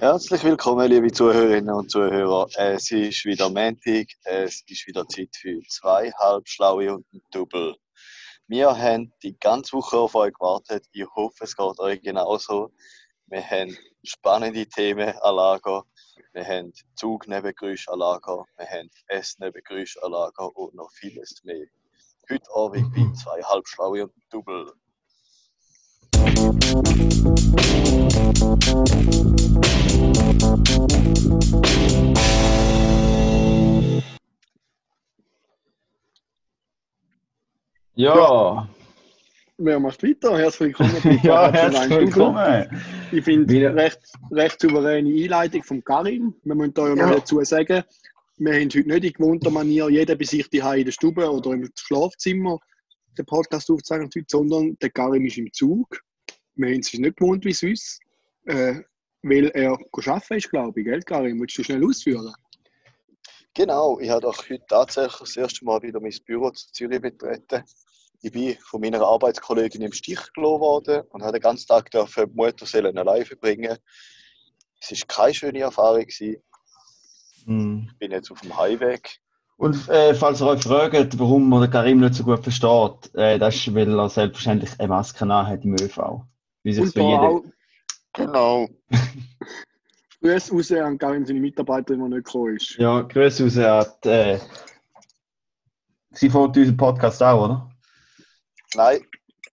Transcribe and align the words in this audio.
Herzlich 0.00 0.42
willkommen, 0.44 0.88
liebe 0.88 1.12
Zuhörerinnen 1.12 1.74
und 1.74 1.90
Zuhörer. 1.90 2.48
Es 2.56 2.90
ist 2.90 3.26
wieder 3.26 3.50
Montag, 3.50 4.06
es 4.24 4.62
ist 4.66 4.86
wieder 4.86 5.06
Zeit 5.06 5.36
für 5.36 5.60
zwei 5.68 6.10
halbschlaue 6.12 6.94
und 6.94 7.04
ein 7.12 7.20
Double. 7.30 7.76
Wir 8.46 8.74
haben 8.74 9.12
die 9.22 9.38
ganze 9.38 9.74
Woche 9.74 9.98
auf 9.98 10.14
euch 10.14 10.32
gewartet. 10.32 10.86
Ich 10.92 11.04
hoffe, 11.14 11.44
es 11.44 11.54
geht 11.54 11.78
euch 11.78 12.00
genauso. 12.00 12.72
Wir 13.26 13.44
haben 13.44 13.76
spannende 14.02 14.66
Themen 14.66 15.10
an 15.20 15.34
Lager. 15.34 15.84
Wir 16.32 16.46
haben 16.46 16.72
Zugnebengeräusche 16.96 17.92
an 17.92 17.98
Lager. 17.98 18.46
Wir 18.56 18.70
haben 18.70 18.88
Essnebengeräusche 19.08 20.02
an 20.02 20.12
Lager 20.12 20.56
und 20.56 20.76
noch 20.76 20.90
vieles 20.92 21.44
mehr. 21.44 21.66
Heute 22.30 22.50
Abend 22.54 22.90
bei 22.94 23.06
zwei 23.22 23.42
halbschlaue 23.42 24.04
und 24.04 24.16
ein 24.16 24.22
Double. 24.30 24.72
Ja, 37.94 38.68
Wer 39.58 39.78
macht 39.78 40.02
weiter? 40.02 40.36
Herzlich 40.36 40.76
willkommen. 40.76 41.20
ja, 41.22 41.52
herzlich 41.52 41.90
willkommen. 41.90 42.66
Ich 43.12 43.22
finde 43.22 43.74
recht, 43.76 44.00
recht 44.32 44.60
souveräne 44.60 45.10
Einleitung 45.22 45.62
von 45.62 45.84
Karim. 45.84 46.34
Wir 46.42 46.56
müssen 46.56 46.74
da 46.74 46.88
ja 46.88 46.96
noch 46.96 47.10
Ja. 47.10 47.14
dazu 47.20 47.44
sagen, 47.44 47.84
wir 48.38 48.52
haben 48.52 48.64
heute 48.64 48.88
nicht 48.88 49.04
in 49.04 49.12
gewohnter 49.12 49.50
Manier 49.50 49.88
jeder 49.88 50.16
bei 50.16 50.24
sich 50.24 50.50
die 50.50 50.58
in 50.58 50.84
der 50.84 50.90
Stube 50.90 51.30
oder 51.30 51.52
im 51.52 51.70
Schlafzimmer 51.76 52.58
den 53.16 53.24
Podcast 53.26 53.70
aufzeichnen, 53.70 54.10
heute, 54.16 54.26
sondern 54.28 54.76
der 54.82 54.90
Karim 54.90 55.26
ist 55.26 55.38
im 55.38 55.52
Zug. 55.52 56.00
Wir 56.56 56.70
haben 56.72 56.80
es 56.80 56.92
nicht 56.92 57.16
gewohnt 57.16 57.44
wie 57.44 57.52
sonst, 57.52 58.00
äh, 58.46 58.80
weil 59.22 59.48
er 59.48 59.78
arbeiten 59.92 60.34
ist, 60.34 60.50
glaube 60.50 60.80
ich. 60.80 60.86
Gell, 60.86 61.02
Karim? 61.02 61.40
Willst 61.40 61.58
du 61.58 61.62
schnell 61.62 61.84
ausführen? 61.84 62.32
Genau, 63.54 63.98
ich 63.98 64.10
habe 64.10 64.28
auch 64.28 64.38
heute 64.48 64.64
tatsächlich 64.68 65.18
das 65.18 65.36
erste 65.36 65.64
Mal 65.64 65.82
wieder 65.82 66.00
mein 66.00 66.14
Büro 66.24 66.50
zu 66.50 66.70
Zürich 66.72 67.00
betreten. 67.00 67.64
Ich 68.22 68.32
bin 68.32 68.56
von 68.60 68.80
meiner 68.80 69.02
Arbeitskollegin 69.02 69.82
im 69.82 69.92
Stich 69.92 70.20
gelassen 70.34 70.60
worden 70.60 71.02
und 71.10 71.22
habe 71.22 71.32
den 71.32 71.42
ganzen 71.42 71.66
Tag 71.66 71.90
die 71.90 72.26
Mutterseelen 72.32 72.96
allein 72.96 73.24
verbringen. 73.24 73.76
Es 74.80 74.90
war 74.90 75.06
keine 75.08 75.34
schöne 75.34 75.60
Erfahrung. 75.60 76.02
gewesen. 76.02 76.42
Hm. 77.46 77.88
Ich 77.90 77.98
bin 77.98 78.12
jetzt 78.12 78.30
auf 78.30 78.40
dem 78.40 78.56
Heimweg. 78.56 79.20
Und 79.56 79.88
äh, 79.88 80.14
falls 80.14 80.40
ihr 80.40 80.46
euch 80.46 80.62
fragt, 80.62 81.18
warum 81.18 81.48
man 81.48 81.70
Karim 81.70 82.00
nicht 82.00 82.14
so 82.14 82.24
gut 82.24 82.42
versteht, 82.42 83.14
äh, 83.14 83.38
das 83.38 83.56
ist, 83.56 83.74
weil 83.74 83.98
er 83.98 84.08
selbstverständlich 84.08 84.70
eine 84.78 84.88
Maske 84.88 85.26
hat 85.26 85.64
im 85.64 85.74
ÖV. 85.74 86.22
Wie 86.62 86.72
sich 86.72 86.84
Und 86.84 86.92
für 86.92 87.00
jeden... 87.00 87.52
Genau. 88.14 88.68
Grüße 90.20 90.52
raus 90.52 90.72
an 90.72 90.98
Karim, 90.98 91.24
seine 91.24 91.40
Mitarbeiter, 91.40 91.94
die 91.94 92.00
nicht 92.02 92.24
gekommen 92.26 92.56
ist. 92.56 92.76
Ja, 92.76 93.00
Grüße 93.00 93.44
raus 93.44 93.58
an 93.58 93.86
die, 94.04 94.08
äh, 94.08 94.38
Sie 96.12 96.28
folgt 96.28 96.56
unserem 96.56 96.76
Podcast 96.76 97.22
auch, 97.22 97.44
oder? 97.44 97.70
Nein, 98.74 99.00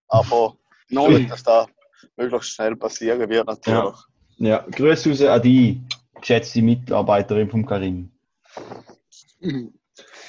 aber 0.08 0.58
Nein. 0.89 1.27
dass 1.27 1.44
das 1.44 1.67
möglichst 2.16 2.49
schnell 2.49 2.75
passieren 2.75 3.30
wird 3.30 3.47
natürlich. 3.47 3.95
Ja, 4.38 4.66
Grüße 4.71 5.09
raus 5.09 5.21
an 5.21 5.42
die 5.42 5.81
geschätzte 6.19 6.61
Mitarbeiterin 6.61 7.49
vom 7.49 7.66
Karim. 7.66 8.11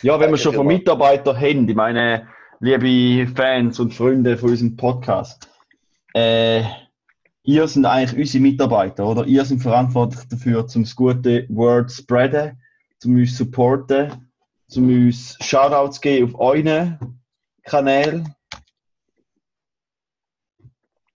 Ja, 0.02 0.20
wenn 0.20 0.30
wir 0.30 0.38
schon 0.38 0.54
von. 0.54 0.66
Mitarbeitern 0.66 1.36
haben, 1.36 1.68
ich 1.68 1.74
meine, 1.74 2.28
liebe 2.60 3.32
Fans 3.34 3.80
und 3.80 3.94
Freunde 3.94 4.36
von 4.36 4.50
unserem 4.50 4.76
Podcast, 4.76 5.48
äh, 6.14 6.62
ihr 7.42 7.66
sind 7.68 7.86
eigentlich 7.86 8.18
unsere 8.18 8.42
Mitarbeiter, 8.42 9.06
oder? 9.06 9.24
Ihr 9.26 9.44
seid 9.44 9.60
verantwortlich 9.60 10.24
dafür, 10.28 10.66
zum 10.66 10.84
das 10.84 10.94
gute 10.94 11.46
Word 11.48 11.90
zu 11.90 12.02
spreaden, 12.02 12.60
zum 12.98 13.16
uns 13.16 13.36
zu 13.36 13.44
supporten, 13.44 14.30
zum 14.68 14.88
uns 14.88 15.36
Shoutouts 15.40 15.96
zu 15.96 16.00
geben 16.02 16.34
auf 16.34 16.40
euren 16.40 17.20
Kanälen. 17.64 18.34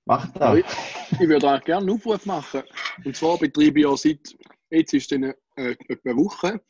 Macht 0.05 0.35
das. 0.35 0.57
ich, 0.57 1.19
würde 1.19 1.49
eigentlich 1.49 1.65
gerne 1.65 1.87
einen 1.87 1.95
Aufruf 1.95 2.25
machen. 2.25 2.63
Und 3.05 3.15
zwar 3.15 3.37
betreibe 3.37 3.79
ich 3.79 3.85
ja 3.85 3.95
seit, 3.95 4.35
jetzt 4.69 4.93
ist 4.93 5.11
es 5.11 5.15
eine, 5.15 5.35
äh, 5.55 5.75
eine 6.03 6.17
Woche, 6.17 6.61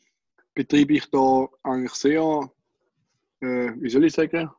betreibe 0.54 0.94
ich 0.94 1.10
da 1.10 1.48
eigentlich 1.64 1.94
sehr, 1.94 2.50
äh, 3.40 3.72
wie 3.76 3.90
soll 3.90 4.04
ich 4.04 4.12
sagen, 4.12 4.50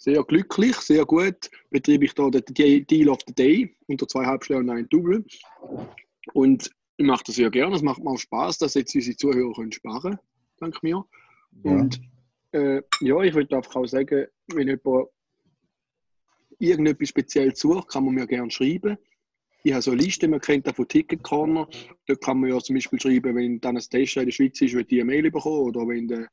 sehr 0.00 0.24
glücklich, 0.24 0.76
sehr 0.76 1.04
gut, 1.04 1.50
betreibe 1.68 2.06
ich 2.06 2.14
da 2.14 2.30
den 2.30 2.42
De- 2.46 2.84
Deal 2.84 3.10
of 3.10 3.18
the 3.26 3.34
Day 3.34 3.76
unter 3.86 4.08
zwei 4.08 4.24
Halbschläge 4.24 4.60
und 4.60 4.70
ein 4.70 4.88
Double. 4.88 5.22
Und 6.32 6.70
ich 6.96 7.06
mache 7.06 7.24
das 7.26 7.34
sehr 7.34 7.50
gerne, 7.50 7.76
es 7.76 7.82
macht 7.82 8.02
mir 8.02 8.10
auch 8.10 8.18
Spaß, 8.18 8.58
dass 8.58 8.74
jetzt 8.74 8.94
unsere 8.94 9.16
Zuhörer 9.16 9.52
können 9.52 9.72
sparen 9.72 10.18
dank 10.56 10.82
mir. 10.82 11.04
Und 11.62 12.00
äh, 12.52 12.82
ja, 13.00 13.22
ich 13.22 13.34
würde 13.34 13.56
einfach 13.56 13.76
auch 13.76 13.86
sagen, 13.86 14.26
wenn 14.54 14.68
jemand 14.68 15.08
irgendetwas 16.58 17.08
speziell 17.10 17.54
sucht, 17.54 17.88
kann 17.88 18.04
man 18.04 18.14
mir 18.14 18.26
gerne 18.26 18.50
schreiben. 18.50 18.96
Ich 19.64 19.72
habe 19.72 19.82
so 19.82 19.90
eine 19.90 20.00
Liste, 20.00 20.28
man 20.28 20.40
kennt 20.40 20.66
das 20.66 20.76
von 20.76 20.88
Ticket 20.88 21.22
Corner. 21.22 21.68
Dort 22.06 22.22
kann 22.22 22.40
man 22.40 22.48
ja 22.48 22.58
zum 22.58 22.74
Beispiel 22.74 22.98
schreiben, 22.98 23.36
wenn 23.36 23.60
dann 23.60 23.76
ein 23.76 23.82
Station 23.82 24.22
in 24.22 24.28
der 24.28 24.32
Schweiz 24.32 24.60
ist, 24.62 24.72
wird 24.72 24.90
die 24.90 25.02
eine 25.02 25.12
Mail 25.12 25.30
bekommen. 25.30 25.60
Oder 25.60 25.86
wenn 25.86 26.08
der 26.08 26.28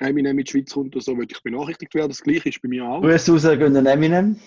Eminem 0.00 0.38
in 0.38 0.44
die 0.44 0.50
Schweiz 0.50 0.72
kommt 0.72 0.94
oder 0.94 1.02
so, 1.02 1.16
würde 1.16 1.32
ich 1.34 1.42
benachrichtigt 1.42 1.94
werden. 1.94 2.08
Das 2.08 2.22
gleiche 2.22 2.48
ist 2.48 2.62
bei 2.62 2.68
mir 2.68 2.84
auch. 2.84 3.00
Grüße 3.00 3.32
raus 3.32 3.44
an 3.44 3.74
den 3.74 3.86
Eminem. 3.86 4.38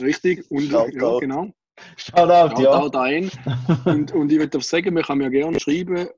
Richtig. 0.00 0.50
Und 0.50 0.64
Shoutout. 0.70 0.96
ja, 0.96 1.18
genau. 1.18 1.52
Shoutout, 1.96 2.62
Ja. 2.62 2.86
ja. 2.86 3.00
Ein. 3.00 3.30
Und, 3.84 4.12
und 4.12 4.32
ich 4.32 4.38
würde 4.38 4.58
auch 4.58 4.62
sagen, 4.62 4.94
man 4.94 5.02
kann 5.04 5.18
mir 5.18 5.30
gerne 5.30 5.60
schreiben, 5.60 6.08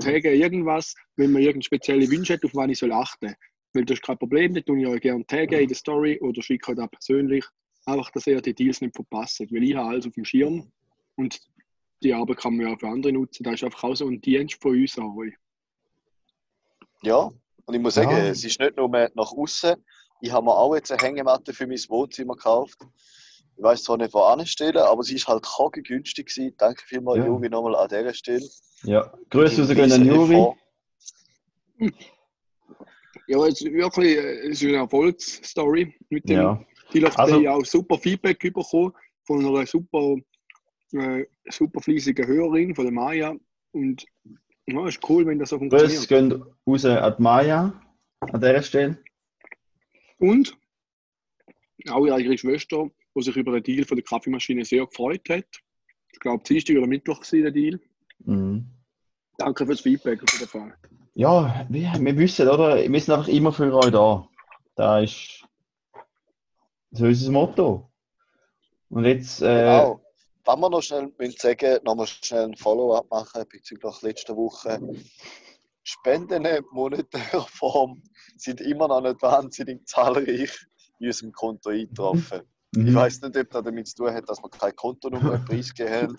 taggen 0.00 0.34
irgendwas, 0.34 0.94
wenn 1.16 1.32
man 1.32 1.40
irgendeine 1.40 1.62
spezielle 1.62 2.10
Wünsche 2.10 2.34
hat, 2.34 2.44
auf 2.44 2.54
was 2.54 2.70
ich 2.70 2.78
soll 2.78 2.92
achten 2.92 3.28
soll. 3.28 3.36
Weil 3.72 3.84
das 3.86 3.98
ist 3.98 4.04
kein 4.04 4.18
Problem, 4.18 4.54
dann 4.54 4.64
tue 4.64 4.80
ich 4.80 4.86
euch 4.86 5.00
gerne 5.00 5.26
taggen 5.26 5.60
in 5.60 5.68
der 5.68 5.76
Story 5.76 6.18
oder 6.20 6.42
schicke 6.42 6.70
euch 6.72 6.76
das 6.76 6.90
persönlich. 6.90 7.44
Einfach, 7.86 8.10
dass 8.10 8.26
ihr 8.26 8.40
die 8.42 8.54
Deals 8.54 8.80
nicht 8.80 8.94
verpasst. 8.94 9.40
Weil 9.40 9.62
ich 9.64 9.74
habe 9.74 9.88
alles 9.88 10.06
auf 10.06 10.12
dem 10.12 10.24
Schirm 10.24 10.70
und 11.16 11.40
die 12.02 12.12
Arbeit 12.12 12.38
kann 12.38 12.56
man 12.56 12.66
ja 12.66 12.74
auch 12.74 12.80
für 12.80 12.88
andere 12.88 13.12
nutzen. 13.12 13.42
Das 13.42 13.54
ist 13.54 13.64
einfach 13.64 13.84
auch 13.84 13.94
so 13.94 14.06
ein 14.08 14.20
Dienst 14.20 14.60
von 14.60 14.72
uns 14.78 14.98
an 14.98 15.16
euch. 15.16 15.34
Ja, 17.02 17.30
und 17.66 17.74
ich 17.74 17.80
muss 17.80 17.94
sagen, 17.94 18.10
Ja. 18.10 18.26
es 18.28 18.44
ist 18.44 18.58
nicht 18.60 18.76
nur 18.76 18.88
nach 18.88 19.32
außen. 19.32 19.74
Ich 20.22 20.32
habe 20.32 20.44
mir 20.46 20.56
auch 20.56 20.74
jetzt 20.74 20.90
eine 20.90 21.02
Hängematte 21.02 21.52
für 21.52 21.66
mein 21.66 21.78
Wohnzimmer 21.88 22.34
gekauft. 22.34 22.78
Ich 23.56 23.62
weiß 23.62 23.84
zwar 23.84 23.96
nicht, 23.98 24.12
wo 24.14 24.20
anstellen, 24.20 24.76
aber 24.78 25.02
sie 25.02 25.14
ist 25.16 25.28
halt 25.28 25.46
günstig 25.84 26.26
gewesen. 26.28 26.54
Danke 26.58 26.82
vielmals, 26.86 27.18
Ja. 27.18 27.26
Juri, 27.26 27.48
nochmal 27.48 27.74
an 27.76 27.88
dieser 27.88 28.14
Stelle. 28.14 28.48
ja. 28.82 29.12
Grüße 29.30 29.62
raus 29.62 29.68
Die 29.74 29.92
an 29.92 30.06
Juri. 30.06 30.52
Ja, 33.28 33.44
es 33.46 33.60
ist 33.60 33.72
wirklich 33.72 34.16
äh, 34.16 34.48
es 34.48 34.62
ist 34.62 34.68
eine 34.68 34.76
Erfolgsstory 34.78 35.94
mit 36.10 36.28
dem 36.28 36.36
Ja. 36.36 36.50
Of 36.52 36.64
the 36.92 37.04
Also- 37.16 37.38
Day. 37.40 37.48
auch 37.48 37.64
super 37.64 37.98
Feedback 37.98 38.38
bekommen 38.38 38.92
von 39.24 39.44
einer 39.44 39.66
super, 39.66 40.14
äh, 40.92 41.24
super 41.50 41.80
fleißigen 41.80 42.26
Hörerin, 42.26 42.74
von 42.74 42.84
der 42.84 42.92
Maya. 42.94 43.34
Und 43.72 44.04
ja, 44.66 44.86
ist 44.86 45.08
cool, 45.08 45.26
wenn 45.26 45.38
das 45.38 45.50
so 45.50 45.58
funktioniert. 45.58 46.08
gehen 46.08 46.44
raus 46.66 46.84
an 46.84 47.14
die 47.16 47.22
Maya 47.22 47.82
an 48.20 48.40
dieser 48.40 48.62
Stelle. 48.62 48.98
Und 50.18 50.56
auch 51.88 52.04
ihre 52.04 52.16
eigene 52.16 52.38
Schwester, 52.38 52.90
die 53.14 53.22
sich 53.22 53.36
über 53.36 53.52
den 53.52 53.62
Deal 53.62 53.84
von 53.84 53.96
der 53.96 54.04
Kaffeemaschine 54.04 54.64
sehr 54.64 54.86
gefreut 54.86 55.28
hat. 55.28 55.46
Ich 56.12 56.20
glaube, 56.20 56.42
Dienstag 56.44 56.76
oder 56.76 56.86
Mittwoch 56.86 57.20
war 57.20 57.40
der 57.40 57.50
Deal. 57.50 57.80
Mhm. 58.24 58.66
Danke 59.38 59.66
fürs 59.66 59.80
Feedback 59.82 60.22
auf 60.22 60.32
jeden 60.32 60.48
Fall. 60.48 60.74
Ja, 61.14 61.66
wir, 61.68 61.92
wir 61.98 62.18
wissen, 62.18 62.48
oder? 62.48 62.76
Wir 62.76 63.00
sind 63.00 63.14
einfach 63.14 63.28
immer 63.28 63.52
für 63.52 63.72
euch 63.74 63.90
da. 63.90 64.28
Da 64.74 65.00
ist 65.00 65.44
so 66.90 67.06
ist 67.06 67.22
das 67.22 67.28
Motto. 67.30 67.90
Und 68.88 69.04
jetzt, 69.04 69.42
äh, 69.42 69.46
Genau. 69.46 70.00
Wenn 70.46 70.60
wir 70.60 70.70
noch 70.70 70.80
schnell 70.80 71.12
müssen 71.18 71.38
sagen, 71.38 71.80
noch 71.82 71.96
mal 71.96 72.06
schnell 72.06 72.44
ein 72.44 72.56
Follow-up 72.56 73.10
machen 73.10 73.44
bezüglich 73.48 74.02
letzter 74.02 74.36
Woche. 74.36 74.80
Spenden 75.82 76.44
in 76.44 76.64
monetärer 76.70 77.46
Form 77.48 78.00
sind 78.36 78.60
immer 78.60 78.86
noch 78.86 79.00
nicht 79.00 79.20
wahnsinnig 79.22 79.86
zahlreich 79.88 80.66
in 81.00 81.06
unserem 81.08 81.32
Konto 81.32 81.70
eingetroffen. 81.70 82.42
Ich 82.72 82.78
mhm. 82.78 82.94
weiß 82.94 83.22
nicht, 83.22 83.36
ob 83.36 83.50
das 83.50 83.64
damit 83.64 83.88
zu 83.88 83.96
tun 83.96 84.14
hat, 84.14 84.28
dass 84.28 84.40
wir 84.40 84.48
keine 84.48 84.72
Kontonummer 84.72 85.38
preisgegeben 85.46 86.10
haben 86.10 86.18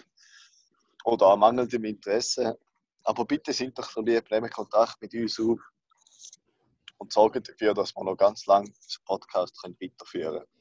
oder 1.06 1.28
an 1.28 1.40
mangelndem 1.40 1.86
Interesse. 1.86 2.60
Aber 3.06 3.24
bitte 3.24 3.54
sind 3.54 3.78
doch 3.80 3.90
so 3.90 4.02
lieb, 4.02 4.30
nehmt 4.30 4.52
Kontakt 4.52 5.02
mit 5.02 5.14
uns 5.14 5.40
auf 5.40 5.60
und 6.98 7.14
sorgen 7.14 7.44
dafür, 7.44 7.74
dass 7.74 7.96
wir 7.96 8.04
noch 8.04 8.18
ganz 8.18 8.46
lange 8.46 8.70
den 8.70 9.06
Podcast 9.06 9.62
können 9.62 9.78
weiterführen 9.82 10.40
können. 10.40 10.57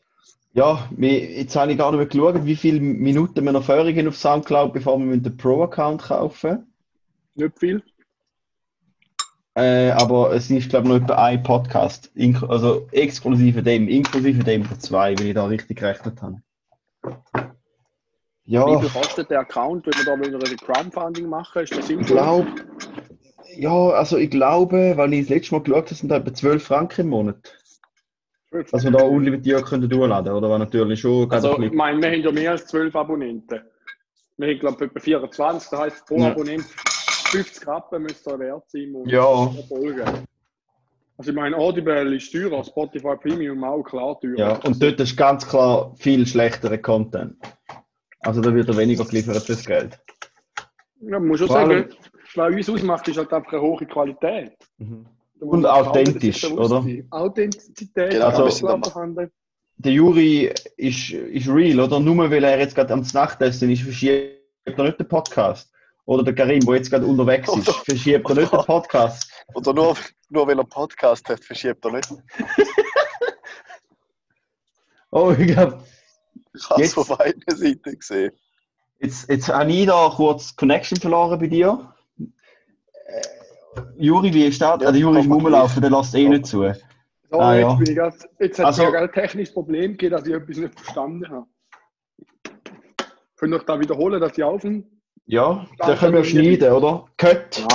Ja, 0.53 0.89
jetzt 0.97 1.55
habe 1.55 1.73
ich 1.73 1.79
gar 1.79 1.91
nicht 1.93 1.99
mehr 1.99 2.07
geschaut, 2.07 2.47
wie 2.47 2.57
viele 2.57 2.81
Minuten 2.81 3.45
wir 3.45 3.53
noch 3.53 3.63
vorher 3.63 4.09
auf 4.09 4.17
Soundcloud, 4.17 4.73
bevor 4.73 4.99
wir 4.99 5.17
den 5.17 5.37
Pro-Account 5.37 6.03
kaufen. 6.03 6.73
Nicht 7.35 7.59
viel. 7.59 7.83
Äh, 9.55 9.91
aber 9.91 10.33
es 10.33 10.51
ist, 10.51 10.69
glaube 10.69 10.87
ich, 10.87 10.95
noch 10.95 11.03
etwa 11.03 11.15
ein 11.15 11.43
Podcast. 11.43 12.11
Also 12.49 12.87
exklusive 12.93 13.63
dem, 13.63 13.89
inklusive 13.89 14.45
dem 14.45 14.69
der 14.69 14.79
zwei, 14.79 15.19
wenn 15.19 15.27
ich 15.27 15.35
da 15.35 15.47
richtig 15.47 15.79
gerechnet 15.79 16.21
habe. 16.23 16.43
Ja, 18.45 18.67
Wie 18.67 18.87
viel 18.87 19.01
kostet 19.01 19.31
der 19.31 19.41
Account, 19.41 19.87
wenn 19.87 19.95
wir 19.95 20.05
da 20.05 20.39
wieder 20.39 20.51
ein 20.51 20.57
Crowdfunding 20.57 21.29
machen? 21.29 21.63
Ist 21.63 21.77
das 21.77 21.91
ich 21.91 21.99
glaube, 22.07 22.47
ja, 23.57 23.89
also 23.91 24.19
ich 24.19 24.31
glaube, 24.31 24.93
weil 24.97 25.13
ich 25.15 25.23
das 25.23 25.31
letzte 25.31 25.55
Mal 25.55 25.63
geschaut 25.63 25.87
habe, 25.87 25.95
sind 25.95 26.09
da 26.11 26.17
etwa 26.17 26.33
12 26.33 26.63
Franken 26.63 27.01
im 27.03 27.09
Monat. 27.09 27.59
Dass 28.65 28.85
wir 28.85 28.91
da 28.91 29.03
unlimitiert 29.05 29.65
können 29.67 29.89
durchladen, 29.89 30.33
oder? 30.33 30.49
War 30.51 30.59
natürlich 30.59 31.01
schon 31.01 31.31
Also, 31.31 31.61
ich 31.61 31.73
meine, 31.73 32.01
wir 32.01 32.11
haben 32.11 32.23
ja 32.23 32.33
mehr 32.33 32.51
als 32.53 32.67
12 32.67 32.95
Abonnenten. 32.95 33.61
Wir 34.37 34.49
haben, 34.49 34.59
glaube 34.59 34.85
ich, 34.85 34.91
etwa 34.91 35.01
24. 35.01 35.71
Das 35.71 35.81
heisst, 35.81 36.07
pro 36.07 36.19
Ja. 36.19 36.31
Abonnent 36.31 36.65
50 36.65 37.67
Rappen 37.67 38.03
müsste 38.03 38.31
er 38.31 38.39
wert 38.39 38.65
sein. 38.69 38.95
Und 38.95 39.11
Ja. 39.11 39.49
Folgen. 39.69 40.27
Also, 41.19 41.31
ich 41.31 41.37
meine, 41.37 41.57
Audible 41.57 42.15
ist 42.15 42.31
teurer, 42.31 42.63
Spotify 42.63 43.17
Premium 43.17 43.65
auch 43.65 43.83
klar 43.83 44.21
teurer. 44.21 44.39
Ja, 44.39 44.53
und 44.65 44.83
dort 44.83 45.01
ist 45.01 45.17
ganz 45.17 45.49
klar 45.49 45.95
viel 45.97 46.27
schlechterer 46.27 46.79
Content. 46.79 47.37
Also 48.21 48.41
da 48.41 48.55
wird 48.55 48.69
er 48.69 48.77
weniger 48.77 49.05
geliefert 49.05 49.43
fürs 49.43 49.65
Geld. 49.65 49.99
Ja, 51.01 51.19
man 51.19 51.29
muss 51.29 51.39
schon 51.39 51.49
sagen, 51.49 51.89
was 52.35 52.55
uns 52.55 52.69
ausmacht, 52.69 53.09
ist 53.09 53.19
halt 53.19 53.33
einfach 53.33 53.53
eine 53.53 53.63
hohe 53.63 53.87
Qualität. 53.87 54.53
Muss 54.79 54.99
Und 55.41 55.67
authentisch, 55.67 56.45
oder? 56.51 56.85
Authentizität, 57.11 58.11
Genau, 58.13 58.27
also, 58.29 58.69
vorhanden. 58.91 59.31
Der 59.79 59.93
Juri 59.93 60.53
ist, 60.79 61.11
ist 61.11 61.49
real, 61.49 61.81
oder? 61.81 62.01
Nur 62.01 62.31
weil 62.31 62.45
er 62.45 62.59
jetzt 62.59 62.75
gerade 62.75 62.95
am 62.95 63.07
Nachtessen 63.13 63.71
ist, 63.71 63.83
verschiebt 63.83 64.41
er 64.65 64.85
nicht 64.85 64.99
den 64.99 65.09
Podcast. 65.09 65.71
Oder 66.07 66.23
der 66.23 66.35
Karim, 66.35 66.61
der 66.61 66.77
jetzt 66.77 66.91
gerade 66.91 67.05
unterwegs 67.05 67.49
ist, 67.55 67.69
verschiebt 67.71 68.29
er 68.29 68.35
nicht 68.37 68.53
den 68.53 68.65
Podcast. 68.65 69.31
Oder 69.55 69.75
nur, 69.75 69.97
nur 70.31 70.47
weil 70.47 70.57
er 70.57 70.61
einen 70.61 70.69
Podcast 70.69 71.29
hat, 71.29 71.45
verschiebt 71.45 71.85
er 71.85 71.93
nicht. 71.93 72.09
Oh, 75.11 75.33
ich 75.39 75.47
glaube, 75.47 75.83
Ich 76.55 76.69
habe 76.69 76.83
es 76.83 76.95
von 76.95 77.07
beiden 77.07 77.43
Seiten 77.49 77.99
gesehen. 77.99 78.33
jetzt, 79.01 79.31
jetzt 79.31 79.49
habe 79.49 79.71
ich 79.73 79.87
da 79.87 80.13
kurz 80.15 80.55
Connection 80.57 80.99
verloren 80.99 81.39
bei 81.39 81.47
dir. 81.47 81.95
Juri, 83.99 84.33
wie 84.33 84.45
ist 84.47 84.61
das? 84.61 84.81
Ja, 84.83 84.91
der 84.91 85.01
Juri 85.01 85.21
ist 85.21 85.31
Rumlaufen, 85.31 85.81
der 85.83 85.91
lässt 85.91 86.15
eh 86.15 86.23
Ja. 86.25 86.29
nicht 86.31 86.47
zu. 86.47 86.59
So, 87.31 87.39
Ah, 87.41 87.55
jetzt, 87.55 87.63
ja. 87.63 87.75
bin 87.75 87.91
ich 87.91 87.97
grad, 87.97 88.15
jetzt 88.39 88.59
hat 88.59 88.67
Also- 88.67 88.85
es 88.85 88.93
ja 88.93 89.01
ein 89.01 89.13
technisches 89.13 89.53
Problem 89.55 89.93
gegeben, 89.93 90.13
dass 90.17 90.27
ich 90.27 90.35
etwas 90.35 90.57
nicht 90.57 90.79
verstanden 90.81 91.29
habe. 91.29 91.47
Könnt 93.37 93.53
ihr 93.53 93.57
euch 93.57 93.65
da 93.65 93.81
wiederholen, 93.81 94.21
dass 94.21 94.37
ich 94.39 94.45
auf 94.45 94.63
dem. 94.63 94.85
Ja, 95.27 95.67
da 95.79 95.97
können 95.97 96.15
wir 96.15 96.25
schneiden, 96.25 96.73
oder? 96.73 97.07
Cut. 97.17 97.67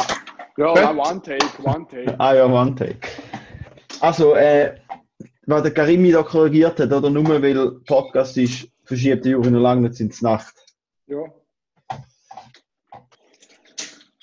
Ja, 0.57 0.75
ja, 0.75 0.91
one 0.91 1.21
take, 1.21 1.45
one 1.63 1.85
take. 1.89 2.15
Ah 2.19 2.33
ja, 2.33 2.45
One 2.45 2.75
Take. 2.75 2.99
Also, 3.99 4.35
äh, 4.35 4.75
was 5.45 5.63
der 5.63 5.73
Karimi 5.73 6.11
da 6.11 6.23
korrigiert 6.23 6.79
hat, 6.79 6.91
oder 6.91 7.09
nur 7.09 7.27
weil 7.41 7.71
Podcast 7.85 8.37
ist, 8.37 8.67
verschiebt 8.83 9.25
der 9.25 9.33
Juri 9.33 9.51
noch 9.51 9.59
lange 9.59 9.89
nicht 9.89 9.99
ins 9.99 10.21
Nacht. 10.21 10.53
Ja. 11.07 11.23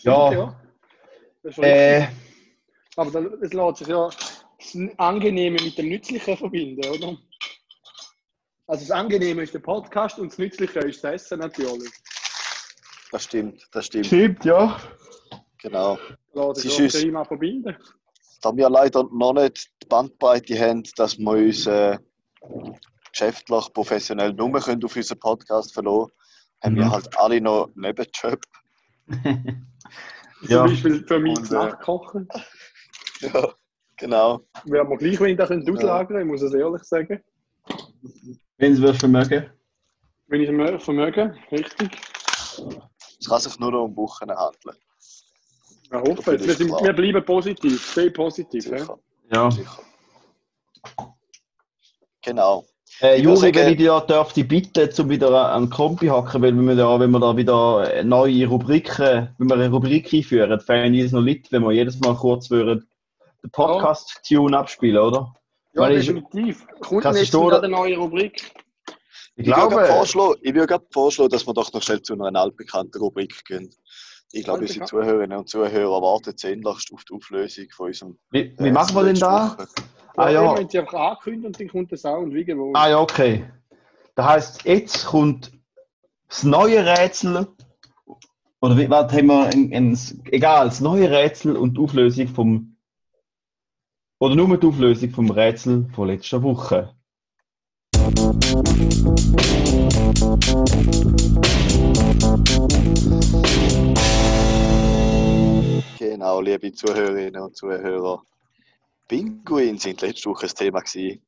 Ja, 0.01 0.29
richtig. 0.29 0.49
Äh, 1.59 2.09
Aber 2.97 3.23
es 3.43 3.53
lässt 3.53 3.77
sich 3.79 3.89
ja 3.89 4.09
das 4.59 4.79
Angenehme 4.99 5.59
mit 5.63 5.79
dem 5.79 5.89
Nützlichen 5.89 6.37
verbinden, 6.37 6.87
oder? 6.89 7.17
Also 8.67 8.83
das 8.87 8.91
Angenehme 8.91 9.43
ist 9.43 9.55
der 9.55 9.61
Podcast 9.61 10.19
und 10.19 10.31
das 10.31 10.39
Nützliche 10.39 10.81
ist 10.81 11.03
das 11.03 11.15
Essen 11.23 11.39
natürlich. 11.39 11.91
Das 13.11 13.25
stimmt, 13.25 13.67
das 13.73 13.87
stimmt. 13.87 14.07
stimmt, 14.07 14.45
ja. 14.45 14.79
Genau. 15.63 15.99
Lässt 16.35 16.61
Sie 16.63 16.69
sich 16.69 16.93
das 16.93 17.03
Thema 17.03 17.25
verbinden. 17.25 17.77
Da 18.43 18.55
wir 18.55 18.69
leider 18.69 19.05
noch 19.11 19.33
nicht 19.33 19.71
die 19.83 19.87
Bandbreite 19.87 20.59
haben, 20.61 20.83
dass 20.97 21.19
wir 21.19 21.31
uns 21.31 21.67
äh, 21.67 21.99
geschäftlich, 23.11 23.73
professionell 23.73 24.33
nur 24.33 24.53
können 24.61 24.85
auf 24.85 24.95
unseren 24.95 25.19
Podcast 25.19 25.73
verlassen 25.73 26.13
haben 26.63 26.77
wir 26.77 26.85
Mhm. 26.87 26.91
halt 26.91 27.19
alle 27.19 27.41
noch 27.41 27.67
einen 27.67 27.81
Nebenjob. 27.83 28.41
Ja. 30.43 30.63
Zum 30.63 30.67
Beispiel 30.67 31.05
für 31.07 31.19
mich 31.19 31.39
Und, 31.39 31.51
das 31.51 31.51
äh, 31.51 31.55
Nachkochen. 31.55 32.29
Ja, 33.21 33.53
genau. 33.97 34.47
Wäre 34.67 34.85
mir 34.85 34.97
gleich, 34.97 35.19
wenn 35.19 35.31
ich 35.31 35.37
das 35.37 35.51
auslagern 35.51 36.21
ich 36.21 36.27
muss 36.27 36.41
es 36.41 36.55
ehrlich 36.55 36.85
sagen. 36.85 37.21
Wenn 38.59 38.77
Sie 38.77 38.85
es 38.85 38.97
vermögen. 38.97 39.51
Wenn 40.29 40.41
ich 40.43 40.49
es 40.49 40.85
vermöge, 40.85 41.35
richtig. 41.51 41.91
Es 43.19 43.29
kann 43.29 43.41
sich 43.41 43.59
nur 43.59 43.73
noch 43.73 43.85
um 43.87 43.97
Wochen 43.97 44.31
handeln. 44.31 44.77
Ich 45.83 45.93
hoffe, 45.93 46.39
wir, 46.39 46.55
sind, 46.55 46.71
wir 46.71 46.93
bleiben 46.93 47.25
positiv, 47.25 47.91
stay 47.91 48.09
positiv. 48.11 48.67
Ja? 48.67 48.79
Sicher. 48.79 48.99
Ja. 49.33 49.51
Sicher. 49.51 49.83
Genau. 52.23 52.67
Äh, 53.01 53.19
Ich 53.19 53.25
Juri, 53.25 53.55
wenn 53.55 53.73
ich 53.73 53.77
dir 53.77 54.01
dürfte 54.01 54.45
bitten, 54.45 54.91
zum 54.91 55.09
wieder 55.11 55.53
an 55.53 55.65
den 55.65 55.71
Kompi 55.71 56.07
hacken, 56.07 56.43
weil 56.43 56.55
wir 56.55 56.77
da, 56.77 56.99
wenn 56.99 57.11
wir 57.11 57.21
da 57.21 57.37
wieder 57.37 58.03
neue 58.05 58.47
Rubriken, 58.47 59.29
wenn 59.39 59.49
wir 59.49 59.55
eine 59.55 59.71
Rubrik 59.71 60.13
einführen, 60.13 60.61
fände 60.61 60.99
ich 60.99 61.07
es 61.07 61.13
noch 61.13 61.23
lit, 61.23 61.51
wenn 61.53 61.63
wir 61.63 61.73
jedes 61.73 61.99
Mal 62.01 62.15
kurz 62.15 62.51
würden 62.51 62.89
den 63.43 63.51
Podcast-Tune 63.51 64.57
abspielen, 64.57 64.99
oder? 64.99 65.35
Ja, 65.75 65.83
Weil 65.83 65.97
definitiv. 65.97 66.67
Kommt 66.81 67.03
Kannst 67.03 67.21
jetzt 67.21 67.35
du 67.35 67.51
eine 67.51 67.69
neue 67.69 67.97
Rubrik? 67.97 68.53
Ich 69.37 69.47
Ich 69.47 69.47
würde 69.47 69.69
glaube, 69.69 69.85
vorschlagen, 69.87 70.35
ich 70.43 70.55
würde 70.55 70.67
gerade 70.67 70.87
vorschlagen, 70.93 71.31
dass 71.31 71.47
wir 71.47 71.55
doch 71.55 71.73
noch 71.73 71.83
schnell 71.83 72.03
zu 72.03 72.15
einer 72.15 72.41
altbekannten 72.41 73.01
Rubrik 73.01 73.45
gehen. 73.45 73.71
Ich 74.33 74.45
glaube, 74.45 74.61
unsere? 74.61 74.85
Zuhörerinnen 74.85 75.39
und 75.39 75.49
Zuhörer 75.49 76.03
warten 76.03 76.37
sehnlichst 76.37 76.93
auf 76.93 77.05
die 77.05 77.15
Auflösung 77.15 77.67
von 77.75 77.87
unserem. 77.87 78.19
wie, 78.31 78.55
wie 78.59 78.69
äh, 78.69 78.73
machen 78.73 78.95
wir 78.97 79.05
denn 79.05 79.15
da? 79.15 79.57
Woche. 79.57 79.69
Ah 80.19 80.31
ja. 80.31 80.59
Wenn 80.59 80.69
sie 80.69 80.81
einfach 80.81 81.13
ankündigen 81.13 81.47
und 81.47 81.61
dann 81.61 81.69
kommt 81.69 81.93
der 81.93 81.99
Sound 81.99 82.35
wie 82.35 82.45
gewohnt. 82.45 82.77
ah 82.77 82.89
ja, 82.89 82.99
okay. 82.99 83.45
Das 84.17 84.27
heisst, 84.27 84.65
jetzt 84.65 85.07
kommt 85.07 85.53
das 86.29 86.43
neue 86.43 86.85
Rätsel, 86.85 87.47
oder 88.61 88.77
wie, 88.77 88.91
was 88.91 89.13
haben 89.13 89.27
wir, 89.29 89.47
ein, 89.47 89.73
ein, 89.73 89.99
egal, 90.33 90.67
das 90.67 90.81
neue 90.81 91.09
Rätsel 91.09 91.57
und 91.57 91.77
die 91.77 91.81
Auflösung 91.81 92.27
vom, 92.27 92.77
oder 94.19 94.35
nur 94.35 94.57
die 94.57 94.67
Auflösung 94.67 95.11
vom 95.11 95.31
Rätsel 95.31 95.89
von 95.95 96.09
letzter 96.09 96.43
Woche. 96.43 96.93
Genau, 105.97 106.41
liebe 106.41 106.73
Zuhörerinnen 106.73 107.41
und 107.41 107.57
Zuhörer. 107.57 108.25
Pinguin 109.09 109.79
sind 109.79 110.03
letzte 110.03 110.29
Woche 110.31 110.43
das 110.43 110.55
Thema 110.55 110.81
gewesen. 110.81 111.23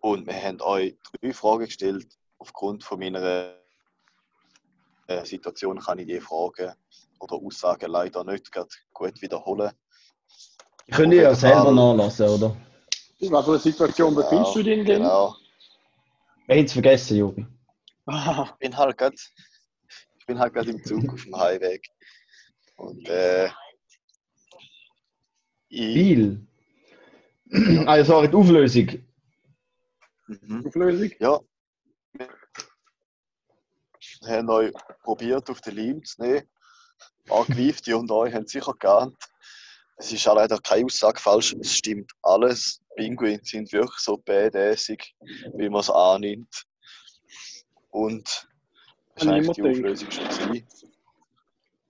Und 0.00 0.26
wir 0.26 0.34
haben 0.34 0.60
euch 0.60 0.96
drei 1.20 1.32
Fragen 1.32 1.64
gestellt. 1.64 2.06
Aufgrund 2.38 2.84
von 2.84 2.98
meiner 2.98 3.54
äh, 5.06 5.24
Situation 5.24 5.78
kann 5.78 5.98
ich 5.98 6.06
die 6.06 6.20
Fragen 6.20 6.72
oder 7.20 7.36
Aussagen 7.36 7.90
leider 7.90 8.24
nicht 8.24 8.50
gut 8.92 9.22
wiederholen. 9.22 9.70
Ich 10.86 10.94
könnte 10.96 11.16
ja 11.16 11.34
selber 11.34 11.70
nachlassen, 11.70 12.28
oder? 12.28 12.56
In 13.20 13.32
was 13.32 13.44
für 13.44 13.52
einer 13.52 13.60
Situation 13.60 14.14
befindest 14.14 14.56
du 14.56 14.62
dich 14.62 14.84
denn? 14.84 15.02
Genau. 15.02 15.36
Wir 16.46 16.56
haben 16.56 16.64
es 16.64 16.72
vergessen. 16.72 17.58
Ah, 18.06 18.48
Ich 18.50 18.58
bin 18.58 18.76
halt 18.76 18.98
gerade 18.98 19.16
ich 20.18 20.26
bin 20.26 20.38
halt 20.38 20.52
gerade 20.52 20.70
im 20.70 20.84
Zug 20.84 21.12
auf 21.12 21.22
dem 21.22 21.36
Heimweg. 21.36 21.88
Und 22.76 23.08
äh, 23.08 23.48
ich, 25.72 25.94
Viel. 25.94 26.46
ah 27.86 27.96
ja, 27.96 28.04
sorry, 28.04 28.28
die 28.28 28.36
Auflösung. 28.36 28.88
mhm. 30.26 30.66
Auflösung? 30.66 31.10
Ja. 31.18 31.40
Wir 34.24 34.36
haben 34.36 34.50
euch 34.50 34.72
probiert, 35.02 35.48
auf 35.50 35.60
den 35.62 35.76
Leim 35.76 36.04
zu 36.04 36.22
nehmen. 36.22 36.48
Angewieft, 37.28 37.86
die 37.86 37.94
und 37.94 38.10
euch 38.10 38.34
haben 38.34 38.46
sicher 38.46 38.74
geahnt. 38.78 39.16
Es 39.96 40.12
ist 40.12 40.26
auch 40.28 40.34
leider 40.34 40.58
keine 40.58 40.86
Aussage 40.86 41.20
falsch, 41.20 41.54
es 41.60 41.76
stimmt 41.76 42.10
alles. 42.22 42.80
Pinguine 42.96 43.40
sind 43.42 43.72
wirklich 43.72 43.98
so 43.98 44.16
badassig, 44.18 45.14
wie 45.54 45.68
man 45.68 45.80
es 45.80 45.90
annimmt. 45.90 46.64
Und 47.90 48.24
das 49.14 49.26
Habe 49.26 49.30
war 49.30 49.38
ich 49.38 49.48
eigentlich 49.48 49.54
die 49.54 49.60
immer 49.60 49.70
Auflösung 49.70 50.10
schon. 50.10 50.24
Gewesen. 50.24 50.92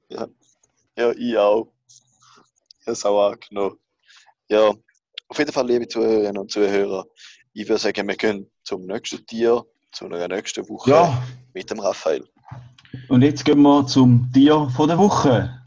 Ja. 0.08 0.28
ja, 0.96 1.12
ich 1.12 1.36
auch. 1.38 1.72
Es 2.84 3.04
auch 3.04 3.30
angenommen. 3.30 3.78
Ja, 4.48 4.72
auf 5.28 5.38
jeden 5.38 5.52
Fall, 5.52 5.66
liebe 5.66 5.86
Zuhörerinnen 5.86 6.38
und 6.38 6.50
Zuhörer, 6.50 7.06
ich 7.52 7.68
würde 7.68 7.78
sagen, 7.80 8.08
wir 8.08 8.16
gehen 8.16 8.50
zum 8.64 8.86
nächsten 8.86 9.24
Tier, 9.26 9.64
zu 9.92 10.06
einer 10.06 10.26
nächsten 10.28 10.68
Woche 10.68 10.90
Ja, 10.90 11.22
mit 11.54 11.70
dem 11.70 11.78
Raphael. 11.78 12.26
und 13.08 13.22
jetzt 13.22 13.44
gehen 13.44 13.62
wir 13.62 13.86
zum 13.86 14.30
Tier 14.32 14.68
von 14.74 14.88
der 14.88 14.98
Woche. 14.98 15.62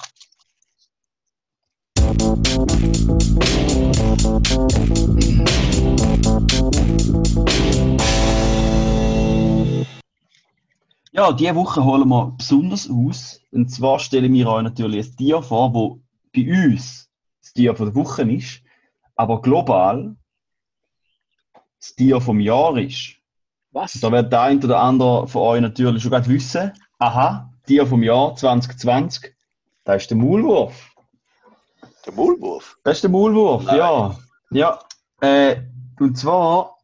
Ja, 11.13 11.31
diese 11.31 11.55
Woche 11.55 11.83
holen 11.83 12.09
wir 12.09 12.33
besonders 12.37 12.89
aus. 12.89 13.39
Und 13.51 13.69
zwar 13.71 13.99
stellen 13.99 14.33
wir 14.33 14.47
euch 14.47 14.63
natürlich 14.63 15.07
ein 15.07 15.15
Tier 15.15 15.41
vor, 15.41 15.73
wo 15.73 16.01
bei 16.35 16.65
uns 16.65 17.04
das 17.45 17.53
Tier 17.53 17.75
von 17.75 17.85
der 17.85 17.95
Woche 17.95 18.23
ist, 18.23 18.63
aber 19.15 19.39
global 19.41 20.15
das 21.79 21.95
Tier 21.95 22.19
vom 22.19 22.39
Jahr 22.39 22.75
ist. 22.77 23.17
Was? 23.71 23.93
Da 23.93 24.11
wird 24.11 24.31
der 24.31 24.41
ein 24.41 24.63
oder 24.63 24.79
andere 24.79 25.27
von 25.27 25.41
euch 25.43 25.61
natürlich 25.61 26.01
schon 26.01 26.11
gerade 26.11 26.27
wissen. 26.27 26.73
Aha, 26.97 27.53
Tier 27.67 27.85
vom 27.85 28.01
Jahr 28.01 28.35
2020, 28.35 29.35
das 29.83 30.03
ist 30.03 30.09
der 30.09 30.17
Maulwurf. 30.17 30.91
Der 32.05 32.13
Maulwurf. 32.13 32.79
Das 32.83 32.97
ist 32.97 33.03
der 33.03 33.11
Maulwurf, 33.11 33.65
Nein. 33.65 33.77
ja. 33.77 34.19
Ja. 34.51 34.79
Äh, 35.21 35.61
und 35.99 36.17
zwar 36.17 36.77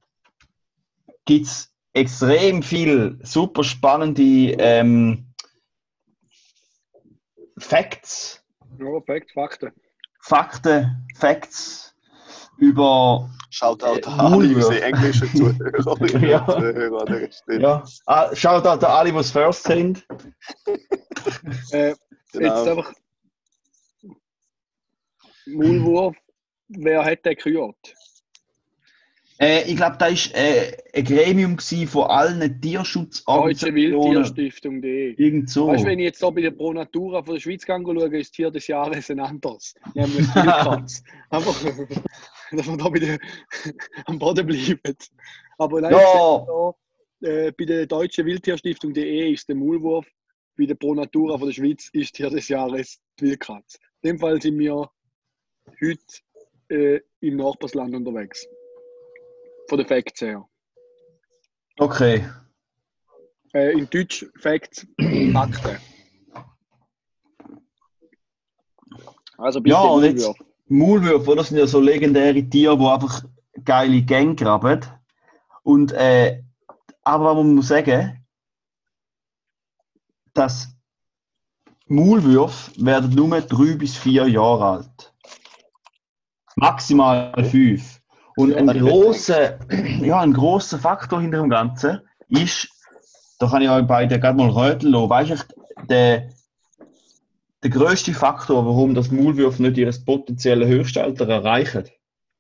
gibt 1.26 1.48
es 1.48 1.74
extrem 1.94 2.62
viel 2.62 3.20
super 3.24 3.64
spannende 3.64 4.22
ähm, 4.60 5.26
Facts, 7.58 8.44
Ja, 8.80 9.02
Fakt, 9.06 9.32
Fakten. 9.32 9.72
Fakten, 10.22 11.08
Facts 11.16 11.96
über 12.58 13.30
Schaut 13.54 13.84
auch 13.84 13.98
Äh, 13.98 14.02
da 14.02 14.16
alle 14.16 14.30
Maulwurf. 14.30 14.56
unsere 14.68 14.82
englischen 14.82 15.28
Zuhörerinnen 15.36 16.30
Ja. 16.30 16.40
und 16.46 16.54
Zuhörer 16.54 17.02
an 17.02 17.06
dieser 17.08 17.32
Stelle. 17.34 17.62
ja, 17.62 17.84
ah, 18.06 18.36
schaut 18.36 18.66
an 18.66 18.84
alle, 18.84 19.12
die 19.12 19.18
es 19.18 19.32
first 19.32 19.64
sind. 19.64 20.06
Äh, 21.72 21.94
Genau. 22.34 22.48
Jetzt 22.56 22.68
einfach. 22.70 22.94
Maulwurf, 25.48 26.16
wer 26.70 27.04
hat 27.04 27.26
den 27.26 27.36
gekürt? 27.36 27.94
Äh, 29.42 29.64
ich 29.68 29.76
glaube, 29.76 29.96
da 29.98 30.06
war 30.06 30.36
äh, 30.36 30.78
ein 30.94 31.04
Gremium 31.04 31.58
von 31.58 32.04
allen 32.04 32.40
Deutsche 32.40 32.62
Tierschutzorganisationen. 32.62 33.76
Wildtierstiftung.de. 33.76 35.16
Irgend 35.16 35.50
so. 35.50 35.68
Weißt 35.68 35.84
du, 35.84 35.88
wenn 35.88 35.98
ich 35.98 36.06
jetzt 36.06 36.20
hier 36.20 36.32
bei 36.32 36.42
der 36.42 36.52
Pro 36.52 36.72
Natura 36.72 37.24
von 37.24 37.34
der 37.34 37.42
Schweiz 37.42 37.66
schaue, 37.66 38.18
ist 38.20 38.34
Tier 38.34 38.52
des 38.52 38.68
Jahres 38.68 39.10
ein 39.10 39.20
anderes. 39.20 39.74
Nämlich 39.96 40.28
Wildkatz. 40.36 41.04
Einfach, 41.32 41.60
dass 42.52 42.68
wir 42.68 42.78
da 42.78 42.90
bei 42.90 43.00
der, 43.00 43.18
am 44.06 44.20
Boden 44.20 44.46
bleiben. 44.46 44.80
Aber 45.58 45.82
nein, 45.82 45.92
Ja. 45.94 46.46
da, 46.46 47.28
äh, 47.28 47.52
bei 47.52 47.66
der 47.66 47.88
Deutschen 47.88 48.28
Wildtierstiftung.de 48.28 49.34
ist 49.34 49.50
der 49.50 49.56
Maulwurf, 49.56 50.06
bei 50.56 50.68
der 50.68 50.76
Pro 50.76 50.94
Natura 50.94 51.40
von 51.40 51.48
der 51.48 51.56
Schweiz 51.56 51.90
ist 51.94 52.14
Tier 52.14 52.30
des 52.30 52.48
Jahres 52.48 53.00
die 53.20 53.24
Wildkatz. 53.24 53.80
In 54.04 54.12
dem 54.12 54.20
Fall 54.20 54.40
sind 54.40 54.60
wir 54.60 54.88
heute 55.82 56.00
äh, 56.70 57.00
im 57.22 57.38
Nachbarsland 57.38 57.96
unterwegs. 57.96 58.48
Von 59.72 59.78
den 59.78 59.88
Facts 59.88 60.20
her. 60.20 60.46
Okay. 61.78 62.28
Äh, 63.54 63.72
in 63.72 63.90
Deutsch 63.90 64.26
Facts, 64.38 64.86
Fakten. 65.32 65.78
Also 69.38 69.62
bitte 69.62 69.74
Ja, 69.74 69.82
und 69.84 70.04
jetzt. 70.04 70.30
Maulwürfe, 70.68 71.38
das 71.38 71.48
sind 71.48 71.58
ja 71.58 71.66
so 71.68 71.80
legendäre 71.80 72.44
Tiere, 72.44 72.78
die 72.78 72.86
einfach 72.86 73.24
geile 73.64 74.02
Gänge 74.02 74.36
graben. 74.36 74.82
Und, 75.64 75.94
äh, 75.94 76.44
aber 77.04 77.28
was 77.28 77.36
man 77.38 77.56
muss 77.56 77.70
sagen, 77.70 78.28
dass 80.34 80.68
Maulwürfe 81.86 82.72
werden 82.86 83.16
nur 83.16 83.40
drei 83.40 83.76
bis 83.76 83.96
vier 83.96 84.28
Jahre 84.28 84.66
alt. 84.66 85.14
Maximal 86.58 87.42
fünf. 87.46 88.01
Und 88.36 88.56
ein 88.56 88.68
großer, 88.68 89.60
ja, 90.02 90.20
ein 90.22 90.34
großer 90.34 90.80
Faktor 90.80 91.22
hinter 91.22 91.40
dem 91.40 91.50
Ganzen 91.50 92.02
ist, 92.30 92.70
da 93.40 93.48
kann 93.48 93.62
ich 93.62 93.70
euch 93.70 93.86
beide 93.86 94.20
gerade 94.20 94.38
mal 94.38 94.50
röteln 94.50 94.92
lassen, 94.94 95.10
weißt 95.10 95.32
du, 95.32 95.86
der, 95.88 96.30
der 97.64 97.70
grösste 97.70 98.14
Faktor, 98.14 98.66
warum 98.66 98.94
das 98.94 99.12
Maulwürfe 99.12 99.62
nicht 99.62 99.78
ihr 99.78 99.92
potenzielles 100.06 100.68
Höchstalter 100.68 101.28
erreichen. 101.28 101.86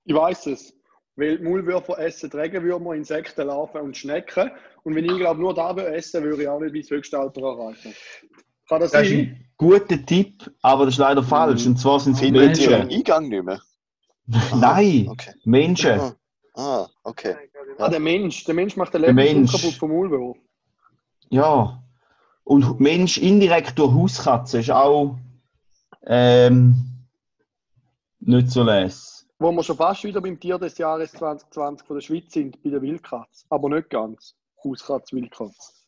Ich 0.06 0.16
weiß 0.16 0.48
es. 0.48 0.74
Weil 1.16 1.40
Maulwürfer 1.40 2.00
essen 2.00 2.32
Regenwürmer, 2.32 2.94
Insekten, 2.94 3.48
Larven 3.48 3.82
und 3.82 3.98
Schnecken. 3.98 4.50
Und 4.84 4.96
wenn 4.96 5.06
ich 5.06 5.18
glaube, 5.18 5.42
nur 5.42 5.54
da 5.54 5.76
essen, 5.76 6.24
würde 6.24 6.44
ich 6.44 6.48
auch 6.48 6.60
nicht 6.60 6.74
mein 6.74 6.98
Höchstalter 6.98 7.42
erreichen. 7.42 7.94
Kann 8.68 8.80
das, 8.80 8.92
Das 8.92 9.04
ist 9.04 9.10
sein? 9.10 9.20
ein 9.20 9.46
guter 9.58 10.06
Tipp, 10.06 10.50
aber 10.62 10.86
das 10.86 10.96
ist 10.96 11.00
leider 11.00 11.22
falsch. 11.22 11.66
Und 11.66 11.78
zwar 11.78 12.00
sind 12.00 12.14
es 12.14 12.22
Menschen. 12.22 12.74
Eingang 12.74 13.28
nicht 13.28 13.44
mehr? 13.44 13.62
Nein, 14.28 15.08
Okay. 15.10 15.34
Menschen. 15.44 16.00
Ah, 16.00 16.16
ah, 16.56 16.88
okay. 17.04 17.36
Ah, 17.78 17.90
der 17.90 18.00
Mensch. 18.00 18.44
Der 18.44 18.54
Mensch 18.54 18.76
macht 18.76 18.94
den 18.94 19.02
Der 19.02 19.14
Leben 19.14 19.48
kaputt 19.48 19.74
vom 19.74 19.92
Maulwurf. 19.92 20.38
Ja. 21.30 21.84
Und 22.44 22.80
Mensch 22.80 23.18
indirekt 23.18 23.78
durch 23.80 23.94
Hauskatze 23.94 24.60
ist 24.60 24.72
auch 24.72 25.18
ähm, 26.06 26.76
nicht 28.20 28.50
so 28.50 28.64
les. 28.64 29.28
Wo 29.40 29.52
wir 29.52 29.64
schon 29.64 29.78
fast 29.78 30.04
wieder 30.04 30.22
beim 30.22 30.40
Tier 30.40 30.60
des 30.60 30.78
Jahres 30.78 31.12
2020 31.14 31.88
von 31.88 31.96
der 31.98 32.02
Schweiz 32.02 32.34
sind, 32.34 32.62
bei 32.64 32.70
der 32.70 32.82
Wildkatz. 32.82 33.46
Aber 33.50 33.70
nicht 33.70 33.90
ganz. 33.90 34.36
Hauskatz, 34.64 35.12
Wildkatz. 35.14 35.86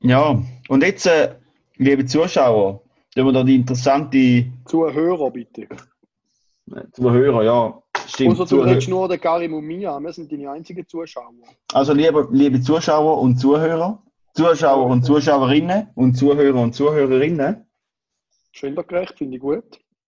Ja, 0.00 0.42
und 0.68 0.82
jetzt, 0.82 1.06
äh, 1.06 1.36
liebe 1.76 2.04
Zuschauer, 2.04 2.82
wenn 3.14 3.24
wir 3.24 3.32
da 3.32 3.42
die 3.42 3.56
interessante 3.56 4.46
Zuhörer 4.66 5.30
bitte. 5.30 5.68
Zuhörer, 6.92 7.42
ja, 7.42 7.82
stimmt. 8.06 8.40
Außer 8.40 8.56
du 8.56 8.62
redest 8.62 8.88
nur 8.88 9.08
den 9.08 9.20
Karim 9.20 9.54
und 9.54 9.64
Mia. 9.64 9.98
Wir 9.98 10.12
sind 10.12 10.30
deine 10.30 10.50
einzigen 10.50 10.86
Zuschauer. 10.86 11.32
Also 11.72 11.92
liebe, 11.92 12.28
liebe 12.30 12.60
Zuschauer 12.60 13.20
und 13.20 13.36
Zuhörer, 13.36 14.02
Zuschauer 14.34 14.86
und 14.86 15.04
Zuschauerinnen 15.04 15.88
und 15.94 16.14
Zuhörer 16.14 16.60
und 16.60 16.74
Zuhörerinnen. 16.74 17.66
Gendergerecht, 18.52 19.18
finde 19.18 19.36
ich 19.36 19.42
gut. 19.42 19.64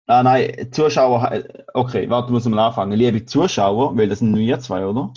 Ah 0.06 0.22
nein, 0.22 0.70
Zuschauer, 0.72 1.44
okay, 1.74 2.10
warte, 2.10 2.32
muss 2.32 2.46
mal 2.46 2.68
anfangen. 2.68 2.98
Liebe 2.98 3.26
Zuschauer, 3.26 3.96
weil 3.98 4.10
das 4.10 4.20
sind 4.20 4.32
nur 4.32 4.40
wir 4.40 4.60
zwei, 4.60 4.86
oder? 4.86 5.14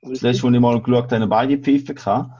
Das 0.00 0.22
letzte, 0.22 0.44
wo 0.44 0.50
ich 0.50 0.60
mal 0.60 0.80
geschaut 0.80 1.12
habe, 1.12 1.26
beide 1.26 1.58
Pfeifen 1.58 1.94
gehabt. 1.94 2.30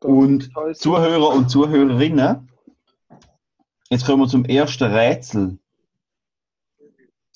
Und 0.00 0.50
Zuhörer 0.74 1.30
und 1.30 1.50
Zuhörerinnen, 1.50 2.50
jetzt 3.88 4.04
kommen 4.04 4.22
wir 4.22 4.28
zum 4.28 4.44
ersten 4.44 4.84
Rätsel. 4.84 5.58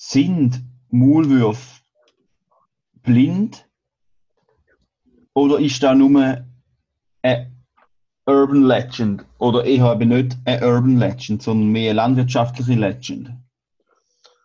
Sind 0.01 0.61
Maulwürfe 0.91 1.81
blind 3.03 3.67
oder 5.33 5.59
ist 5.59 5.83
da 5.83 5.93
nur 5.93 6.37
eine 7.21 7.51
Urban 8.25 8.63
Legend? 8.63 9.25
Oder 9.39 9.65
ich 9.65 9.81
habe 9.81 10.05
nicht 10.05 10.37
eine 10.45 10.65
Urban 10.65 10.97
Legend, 10.97 11.43
sondern 11.43 11.67
mehr 11.67 11.91
eine 11.91 11.97
landwirtschaftliche 11.97 12.79
Legend? 12.79 13.31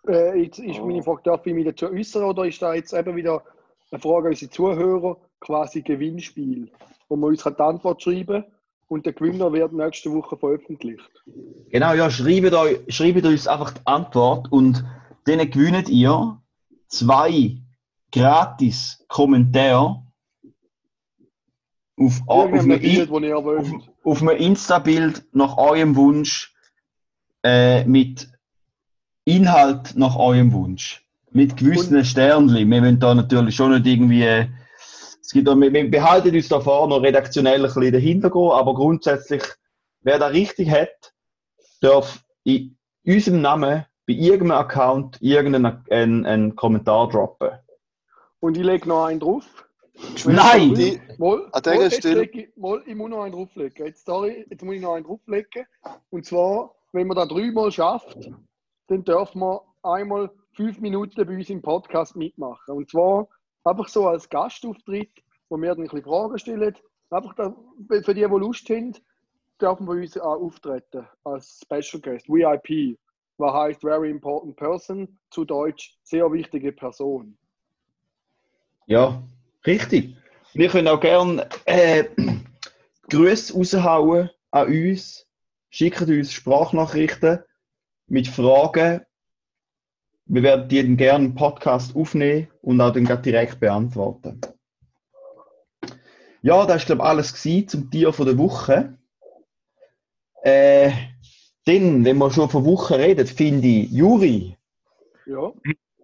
Äh, 0.08 0.42
jetzt 0.42 0.58
ist 0.58 0.80
meine 0.80 1.04
Frage, 1.04 1.22
darf 1.22 1.46
ich 1.46 1.54
mich 1.54 1.66
dazu 1.66 1.86
äußern 1.86 2.24
oder 2.24 2.46
ist 2.46 2.60
da 2.60 2.74
jetzt 2.74 2.92
eben 2.92 3.14
wieder 3.14 3.44
eine 3.92 4.00
Frage 4.00 4.26
an 4.26 4.32
unsere 4.32 4.50
Zuhörer, 4.50 5.18
quasi 5.38 5.82
Gewinnspiel, 5.82 6.72
wo 7.08 7.14
man 7.14 7.30
uns 7.30 7.44
die 7.44 7.60
Antwort 7.60 8.02
schreiben 8.02 8.42
kann 8.42 8.52
und 8.88 9.06
der 9.06 9.12
Gewinner 9.12 9.52
wird 9.52 9.72
nächste 9.72 10.12
Woche 10.12 10.36
veröffentlicht. 10.36 11.22
Genau, 11.70 11.94
ja, 11.94 12.10
schreibt, 12.10 12.54
euch, 12.54 12.80
schreibt 12.88 13.24
uns 13.24 13.46
einfach 13.46 13.70
die 13.70 13.86
Antwort 13.86 14.50
und 14.50 14.84
dann 15.24 15.50
gewinnt 15.50 15.88
ihr 15.88 16.40
zwei 16.88 17.56
gratis 18.12 19.04
Kommentare 19.08 20.02
auf, 21.96 22.20
auf, 22.26 22.52
einem, 22.52 22.80
Bild, 22.80 23.10
auf, 23.10 23.66
auf 24.02 24.22
einem 24.22 24.36
Insta-Bild 24.36 25.24
nach 25.32 25.56
eurem 25.56 25.94
Wunsch 25.96 26.54
äh, 27.42 27.84
mit 27.84 28.28
Inhalt 29.24 29.96
nach 29.96 30.16
eurem 30.16 30.52
Wunsch. 30.52 31.04
Mit 31.30 31.56
gewissen 31.56 32.04
Sternchen. 32.04 32.70
Wir 32.70 32.82
wollen 32.82 33.00
da 33.00 33.14
natürlich 33.14 33.56
schon 33.56 33.72
nicht 33.72 33.86
irgendwie. 33.86 34.22
äh, 34.22 34.48
Es 35.20 35.30
gibt 35.30 35.48
auch, 35.48 35.56
wir, 35.56 35.72
wir 35.72 35.90
behalten 35.90 36.34
uns 36.34 36.48
da 36.48 36.60
vorne 36.60 36.94
noch 36.94 37.02
redaktionell 37.02 37.56
ein 37.56 37.62
bisschen 37.62 37.92
dahinter 37.92 38.30
gehen, 38.30 38.50
aber 38.50 38.74
grundsätzlich, 38.74 39.42
wer 40.02 40.18
da 40.18 40.26
richtig 40.26 40.70
hat, 40.70 41.12
darf 41.80 42.24
in 42.44 42.76
unserem 43.04 43.40
Namen 43.40 43.84
bei 44.06 44.12
irgendeinem 44.14 44.58
Account 44.60 45.18
irgendeinen 45.20 45.84
einen, 45.90 46.26
einen 46.26 46.56
Kommentar 46.56 47.08
droppen. 47.08 47.50
Und 48.40 48.56
ich 48.56 48.62
lege 48.64 48.88
noch 48.88 49.04
einen 49.06 49.20
drauf. 49.20 49.66
Nein! 50.26 50.74
Die- 50.74 51.00
Wohl, 51.18 51.48
An 51.52 51.62
dieser 51.62 51.90
Stelle- 51.90 52.24
ich, 52.24 52.48
wohl, 52.56 52.82
ich 52.86 52.94
muss 52.94 53.10
noch 53.10 53.22
einen 53.22 53.32
drauflegen. 53.32 53.86
Jetzt, 53.86 54.04
sorry, 54.04 54.44
jetzt 54.50 54.62
muss 54.62 54.74
ich 54.74 54.82
noch 54.82 54.94
einen 54.94 55.04
drauflegen. 55.06 55.66
Und 56.10 56.26
zwar, 56.26 56.74
wenn 56.92 57.06
man 57.06 57.16
das 57.16 57.28
dreimal 57.28 57.70
schafft, 57.70 58.30
dann 58.88 59.04
dürfen 59.04 59.40
wir 59.40 59.62
einmal 59.82 60.30
fünf 60.52 60.80
Minuten 60.80 61.24
bei 61.26 61.34
uns 61.34 61.48
im 61.48 61.62
Podcast 61.62 62.16
mitmachen. 62.16 62.74
Und 62.74 62.90
zwar 62.90 63.28
einfach 63.64 63.88
so 63.88 64.08
als 64.08 64.28
Gastauftritt, 64.28 65.10
wo 65.48 65.56
wir 65.56 65.68
dann 65.74 65.78
ein 65.78 65.84
bisschen 65.84 66.02
Fragen 66.02 66.38
stellen. 66.38 66.74
Einfach 67.10 67.34
da, 67.36 67.54
für 67.88 68.14
die, 68.14 68.20
die 68.20 68.26
Lust 68.26 68.68
haben, 68.68 68.94
dürfen 69.60 69.86
wir 69.86 69.94
uns 69.94 70.18
auch 70.18 70.40
auftreten 70.42 71.06
als 71.22 71.60
Special 71.62 72.02
Guest, 72.02 72.28
VIP. 72.28 72.98
Was 73.36 73.52
heißt 73.52 73.80
Very 73.80 74.10
Important 74.10 74.56
Person, 74.56 75.18
zu 75.30 75.44
Deutsch 75.44 75.98
sehr 76.02 76.30
wichtige 76.32 76.72
Person. 76.72 77.36
Ja, 78.86 79.22
richtig. 79.66 80.16
Wir 80.52 80.68
können 80.68 80.88
auch 80.88 81.00
gerne 81.00 81.48
äh, 81.64 82.04
Grüße 83.10 83.54
raushauen 83.54 84.30
an 84.50 84.68
uns. 84.68 85.26
Schickt 85.70 86.02
uns 86.02 86.32
Sprachnachrichten 86.32 87.40
mit 88.06 88.28
Fragen. 88.28 89.00
Wir 90.26 90.42
werden 90.42 90.68
dann 90.68 90.96
gerne 90.96 91.24
im 91.24 91.34
Podcast 91.34 91.96
aufnehmen 91.96 92.48
und 92.62 92.80
auch 92.80 92.92
dann 92.92 93.22
direkt 93.22 93.58
beantworten. 93.58 94.40
Ja, 96.42 96.64
das 96.66 96.88
war, 96.88 96.96
glaube 96.96 97.02
ich, 97.02 97.08
alles 97.08 97.42
zum 97.66 97.90
Tier 97.90 98.12
der 98.12 98.38
Woche. 98.38 98.98
Äh, 100.42 100.92
dann, 101.64 102.04
wenn 102.04 102.18
wir 102.18 102.30
schon 102.30 102.50
von 102.50 102.64
Woche 102.64 102.98
reden, 102.98 103.26
finde 103.26 103.66
ich, 103.66 103.90
Juri, 103.90 104.56
Ja. 105.26 105.52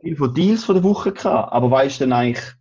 viel 0.00 0.16
von 0.16 0.34
Deals 0.34 0.64
von 0.64 0.76
der 0.76 0.84
Woche 0.84 1.12
gehabt, 1.12 1.52
aber 1.52 1.70
weißt 1.70 2.00
du 2.00 2.04
denn 2.04 2.12
eigentlich 2.12 2.54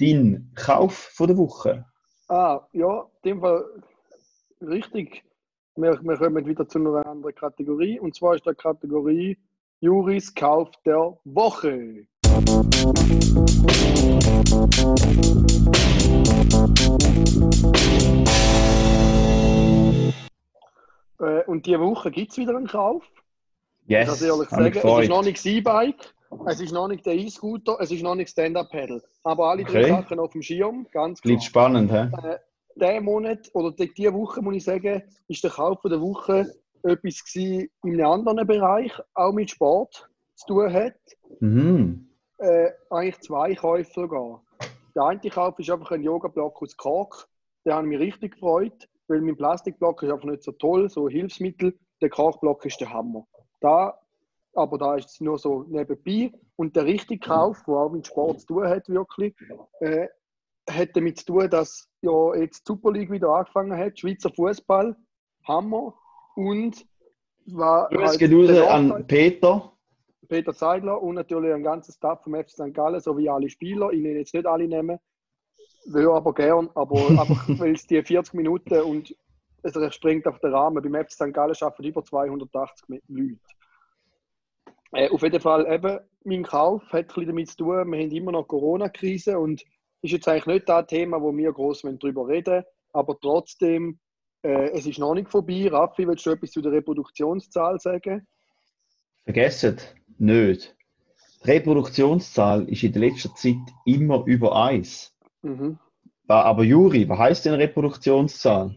dein 0.00 0.52
Kauf 0.54 0.94
von 0.94 1.26
der 1.26 1.36
Woche? 1.36 1.84
Ah, 2.28 2.60
ja, 2.72 3.06
in 3.22 3.30
dem 3.30 3.40
Fall 3.40 3.64
richtig. 4.60 5.24
Wir, 5.76 5.98
wir 6.02 6.16
kommen 6.16 6.46
wieder 6.46 6.68
zu 6.68 6.78
einer 6.78 7.06
anderen 7.06 7.34
Kategorie. 7.34 7.98
Und 7.98 8.14
zwar 8.14 8.34
ist 8.34 8.46
der 8.46 8.54
Kategorie 8.54 9.38
Juris 9.80 10.34
Kauf 10.34 10.70
der 10.84 11.16
Woche. 11.24 12.06
Äh, 21.20 21.44
und 21.44 21.66
diese 21.66 21.80
Woche 21.80 22.10
gibt 22.10 22.32
es 22.32 22.38
wieder 22.38 22.56
einen 22.56 22.66
Kauf. 22.66 23.02
Yes, 23.86 24.20
kann 24.20 24.28
ehrlich 24.28 24.48
sagen, 24.50 24.66
es 24.76 25.02
ist 25.04 25.08
noch 25.08 25.22
nicht 25.22 25.38
das 25.38 25.46
E-Bike, 25.46 26.14
es 26.46 26.60
ist 26.60 26.72
noch 26.72 26.88
nicht 26.88 27.06
der 27.06 27.14
E-Scooter, 27.14 27.78
es 27.80 27.90
ist 27.90 28.02
noch 28.02 28.14
nicht 28.14 28.28
Stand-Up-Pedal. 28.30 29.02
Aber 29.22 29.48
alle 29.50 29.64
drei 29.64 29.80
Okay. 29.84 29.88
Sachen 29.88 30.18
auf 30.20 30.32
dem 30.32 30.42
Schirm, 30.42 30.86
ganz 30.92 31.22
klar. 31.22 31.32
Bleibt 31.32 31.44
spannend, 31.44 31.90
hä? 31.90 32.10
Diesen 32.76 33.04
Monat 33.04 33.50
oder 33.54 33.72
die- 33.72 33.92
diese 33.92 34.12
Woche, 34.12 34.42
muss 34.42 34.56
ich 34.56 34.64
sagen, 34.64 35.02
ist 35.26 35.42
der 35.42 35.50
Kauf 35.50 35.80
der 35.82 36.00
Woche 36.00 36.52
etwas 36.84 37.24
gewesen 37.24 37.70
in 37.82 37.94
einem 37.94 38.06
anderen 38.28 38.46
Bereich, 38.46 38.92
auch 39.14 39.32
mit 39.32 39.50
Sport 39.50 40.08
zu 40.36 40.46
tun 40.46 40.72
hat. 40.72 40.94
Mhm. 41.40 42.08
Äh, 42.36 42.70
eigentlich 42.90 43.18
zwei 43.20 43.54
Käufe 43.54 43.90
sogar. 43.92 44.42
Der 44.94 45.02
eine 45.04 45.30
Kauf 45.30 45.58
ist 45.58 45.70
einfach 45.70 45.90
ein 45.92 46.02
Yoga-Block 46.02 46.62
aus 46.62 46.76
Kork. 46.76 47.26
Der 47.64 47.74
hat 47.76 47.84
mich 47.84 47.98
richtig 47.98 48.34
gefreut, 48.34 48.88
weil 49.08 49.20
mein 49.20 49.36
Plastikblock 49.36 50.02
ist 50.02 50.10
einfach 50.12 50.28
nicht 50.28 50.42
so 50.42 50.52
toll, 50.52 50.88
so 50.88 51.06
ein 51.06 51.12
Hilfsmittel. 51.12 51.78
Der 52.00 52.10
Korkblock 52.10 52.64
ist 52.66 52.80
der 52.80 52.92
Hammer. 52.92 53.26
Da, 53.60 53.98
aber 54.54 54.78
da 54.78 54.94
ist 54.94 55.10
es 55.10 55.20
nur 55.20 55.38
so 55.38 55.64
nebenbei. 55.68 56.32
Und 56.56 56.76
der 56.76 56.84
richtige 56.84 57.26
Kauf, 57.26 57.62
der 57.66 57.74
auch 57.74 57.90
mit 57.90 58.06
Sport 58.06 58.40
zu 58.40 58.46
tun 58.46 58.68
hat, 58.68 58.88
wirklich, 58.88 59.34
äh, 59.80 60.08
hat 60.68 60.90
damit 60.94 61.18
zu 61.18 61.26
tun, 61.26 61.50
dass 61.50 61.88
ja 62.02 62.34
jetzt 62.34 62.68
die 62.68 62.72
Super 62.72 62.92
League 62.92 63.10
wieder 63.10 63.30
angefangen 63.30 63.76
hat, 63.76 63.98
Schweizer 63.98 64.30
Fußball, 64.30 64.96
Hammer. 65.44 65.94
Und 66.36 66.86
war 67.46 67.88
Grüß 67.88 68.18
halt 68.18 68.68
an 68.68 69.06
Peter. 69.06 69.72
Peter 70.28 70.52
Seidler 70.52 71.02
und 71.02 71.14
natürlich 71.14 71.54
ein 71.54 71.62
ganzes 71.62 71.94
Staff 71.94 72.22
vom 72.22 72.34
FC 72.34 72.50
St. 72.50 72.74
Gallen, 72.74 73.00
sowie 73.00 73.30
alle 73.30 73.48
Spieler. 73.48 73.90
Ich 73.92 74.02
nenne 74.02 74.18
jetzt 74.18 74.34
nicht 74.34 74.46
alle 74.46 74.68
nehmen, 74.68 74.98
will 75.86 76.10
aber 76.10 76.34
gern, 76.34 76.70
aber 76.74 77.08
einfach, 77.08 77.48
weil 77.58 77.72
es 77.72 77.86
die 77.86 78.02
40 78.02 78.34
Minuten 78.34 78.80
und 78.80 79.14
es 79.62 79.94
springt 79.94 80.26
auf 80.26 80.38
den 80.40 80.54
Rahmen. 80.54 80.82
Beim 80.82 81.04
FC 81.04 81.12
St. 81.12 81.34
Gallen 81.34 81.56
arbeiten 81.60 81.84
über 81.84 82.04
280 82.04 82.88
mit 82.88 83.02
Leute. 83.08 83.38
Äh, 84.92 85.10
auf 85.10 85.22
jeden 85.22 85.40
Fall 85.40 85.70
eben, 85.72 86.00
mein 86.24 86.44
Kauf 86.44 86.82
hat 86.92 86.94
ein 86.94 87.06
bisschen 87.06 87.26
damit 87.26 87.50
zu 87.50 87.56
tun, 87.58 87.90
wir 87.90 87.98
haben 87.98 88.10
immer 88.10 88.32
noch 88.32 88.48
Corona-Krise 88.48 89.38
und 89.38 89.62
ist 90.00 90.12
jetzt 90.12 90.28
eigentlich 90.28 90.46
nicht 90.46 90.68
das 90.68 90.86
Thema, 90.86 91.20
wo 91.20 91.36
wir 91.36 91.52
groß 91.52 91.82
darüber 91.82 92.28
reden 92.28 92.64
aber 92.92 93.18
trotzdem, 93.20 93.98
äh, 94.42 94.70
es 94.70 94.86
ist 94.86 94.98
noch 94.98 95.14
nicht 95.14 95.30
vorbei. 95.30 95.68
Raffi, 95.70 96.06
willst 96.06 96.26
du 96.26 96.30
etwas 96.30 96.50
zu 96.50 96.60
der 96.60 96.72
Reproduktionszahl 96.72 97.78
sagen? 97.80 98.26
Vergesst 99.24 99.96
nicht. 100.18 100.76
Die 101.44 101.50
Reproduktionszahl 101.50 102.68
ist 102.68 102.82
in 102.82 102.92
der 102.92 103.02
letzten 103.02 103.34
Zeit 103.36 103.74
immer 103.84 104.24
über 104.26 104.56
1. 104.56 105.14
Mhm. 105.42 105.78
Aber 106.26 106.62
Juri, 106.62 107.08
was 107.08 107.18
heißt 107.18 107.44
denn 107.46 107.54
Reproduktionszahl? 107.54 108.76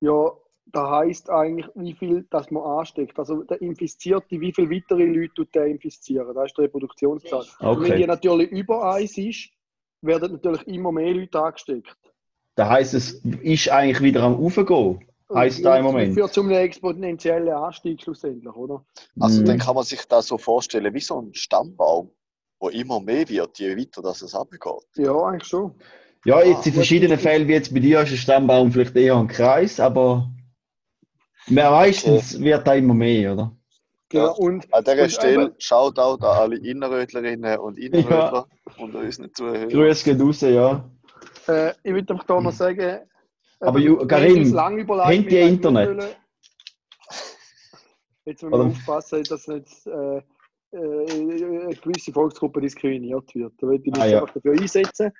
Ja, 0.00 0.30
das 0.66 0.90
heisst 0.90 1.30
eigentlich, 1.30 1.68
wie 1.74 1.94
viel 1.94 2.26
das 2.30 2.50
man 2.50 2.64
ansteckt. 2.64 3.18
Also 3.18 3.44
der 3.44 3.62
Infizierte, 3.62 4.40
wie 4.40 4.52
viele 4.52 4.70
weitere 4.70 5.06
Leute 5.06 5.34
tut 5.34 5.54
der 5.54 5.66
infizieren. 5.66 6.34
Das 6.34 6.46
ist 6.46 6.58
die 6.58 6.62
Reproduktionszahl. 6.62 7.46
Und 7.60 7.82
wenn 7.82 7.96
die 7.96 8.04
Okay. 8.04 8.06
natürlich 8.06 8.50
über 8.50 8.92
eins 8.94 9.16
ist, 9.16 9.50
werden 10.02 10.32
natürlich 10.32 10.66
immer 10.66 10.92
mehr 10.92 11.14
Leute 11.14 11.40
angesteckt. 11.40 11.96
Das 12.56 12.68
heißt, 12.68 12.94
es 12.94 13.12
ist 13.42 13.70
eigentlich 13.70 14.00
wieder 14.02 14.22
am 14.22 14.34
Aufgehen. 14.34 15.06
Heißt 15.32 15.64
da 15.64 15.76
im 15.76 15.84
Moment? 15.84 16.14
Führt 16.14 16.32
zu 16.32 16.42
einem 16.42 16.52
exponentiellen 16.52 17.52
Anstieg 17.52 18.00
schlussendlich, 18.00 18.54
oder? 18.54 18.84
Also 19.18 19.42
Mhm. 19.42 19.46
dann 19.46 19.58
kann 19.58 19.74
man 19.74 19.84
sich 19.84 20.04
das 20.06 20.26
so 20.28 20.38
vorstellen 20.38 20.94
wie 20.94 21.00
so 21.00 21.20
ein 21.20 21.34
Stammbaum, 21.34 22.10
wo 22.58 22.68
immer 22.70 23.00
mehr 23.00 23.28
wird, 23.28 23.58
je 23.58 23.76
weiter 23.76 24.02
dass 24.02 24.22
es 24.22 24.34
abgeht. 24.34 24.60
Ja, 24.96 25.14
eigentlich 25.24 25.48
schon. 25.48 25.74
Ja, 26.24 26.42
jetzt 26.42 26.66
in 26.66 26.72
Ah, 26.72 26.76
verschiedenen 26.76 27.18
Fällen, 27.18 27.46
wie 27.48 27.52
jetzt 27.52 27.72
bei 27.72 27.80
dir, 27.80 28.00
ist 28.00 28.10
ein 28.10 28.16
Stammbaum 28.16 28.72
vielleicht 28.72 28.96
eher 28.96 29.16
ein 29.16 29.28
Kreis, 29.28 29.78
aber 29.78 30.28
mehr 31.48 31.70
meistens 31.70 32.40
wird 32.40 32.66
da 32.66 32.74
immer 32.74 32.94
mehr, 32.94 33.34
oder? 33.34 33.56
Genau. 34.08 34.24
Ja. 34.26 34.30
Und, 34.32 34.72
An 34.74 34.84
dieser 34.84 35.02
Und 35.02 35.12
Stelle 35.12 35.44
eben- 35.46 35.54
Shoutout 35.58 36.24
an 36.24 36.36
alle 36.36 36.56
Innerrötlerinnen 36.58 37.58
und 37.58 37.78
Innerrötler 37.78 38.46
und 38.78 38.94
unseren 38.94 39.32
Zuhörern. 39.34 39.68
Grüß 39.68 40.04
geht 40.04 40.20
raus, 40.20 40.40
ja. 40.40 40.88
äh, 41.48 41.70
ich 41.82 41.92
würde 41.92 42.12
einfach 42.14 42.26
da 42.26 42.40
noch 42.40 42.52
sagen, 42.52 43.00
Aber 43.60 43.78
äh, 43.78 43.88
uns 43.90 44.52
überlegt, 44.78 44.88
habt 44.88 45.10
wie 45.10 45.16
ihr 45.16 45.30
wir 45.30 45.46
Internet? 45.48 46.16
Jetzt 48.24 48.42
müssen 48.42 48.50
wir 48.52 48.58
Oder- 48.58 48.68
aufpassen, 48.70 49.22
dass 49.24 49.46
nicht 49.46 49.86
äh, 49.86 50.20
äh, 50.76 51.12
eine 51.12 51.74
gewisse 51.74 52.12
Volksgruppe 52.12 52.60
diskriminiert 52.60 53.34
wird. 53.34 53.52
Da 53.58 53.66
würde 53.66 53.82
ich 53.84 53.90
mich 53.92 54.00
Ah, 54.02 54.06
ja. 54.06 54.20
einfach 54.20 54.34
dafür 54.34 54.52
einsetzen. 54.52 55.10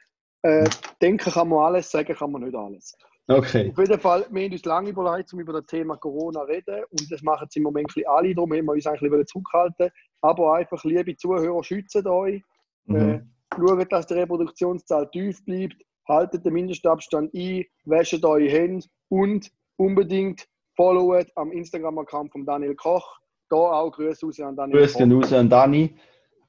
Äh, 0.43 0.69
denken 1.03 1.31
kann 1.33 1.49
man 1.49 1.59
alles, 1.65 1.91
sagen 1.91 2.15
kann 2.15 2.31
man 2.31 2.43
nicht 2.43 2.55
alles. 2.55 2.95
Okay. 3.29 3.71
Auf 3.73 3.79
jeden 3.79 3.99
Fall, 4.01 4.25
wir 4.31 4.45
haben 4.45 4.53
uns 4.53 4.65
lange 4.65 4.91
überlegt, 4.91 5.33
um 5.33 5.41
über 5.41 5.55
das 5.55 5.67
Thema 5.67 5.97
Corona 5.97 6.43
zu 6.43 6.47
reden. 6.47 6.85
Und 6.91 7.11
das 7.11 7.23
machen 7.23 7.47
es 7.51 7.57
im 7.57 7.65
Moment 7.65 7.93
alle. 8.07 8.33
Darum 8.35 8.53
haben 8.53 8.65
wir 8.67 8.73
uns 8.73 8.87
eigentlich 8.87 9.03
ein 9.03 9.11
bisschen 9.11 9.27
zurückhalten. 9.27 9.91
Aber 10.21 10.55
einfach, 10.55 10.85
liebe 10.85 11.17
Zuhörer, 11.17 11.65
schützt 11.65 11.97
euch. 12.07 12.43
Äh, 12.89 12.93
Mhm. 12.93 13.31
schaut, 13.57 13.91
dass 13.93 14.07
die 14.07 14.15
Reproduktionszahl 14.15 15.11
tief 15.11 15.45
bleibt. 15.45 15.83
Haltet 16.07 16.45
den 16.47 16.53
Mindestabstand 16.53 17.35
ein. 17.35 17.65
Wäscht 17.85 18.25
eure 18.25 18.49
Hände. 18.49 18.87
Und 19.09 19.51
unbedingt 19.77 20.47
followet 20.77 21.29
am 21.35 21.51
Instagram-Account 21.51 22.31
von 22.31 22.47
Daniel 22.47 22.77
Koch. 22.77 23.19
Da 23.49 23.57
auch 23.57 23.91
Grüße 23.93 24.27
raus 24.27 24.41
an 24.41 24.57
Daniel 24.57 24.79
Grüß 24.79 24.93
Koch. 24.93 24.99
gehen 24.99 25.13
raus 25.13 25.33
an 25.33 25.49
Dani. 25.49 25.97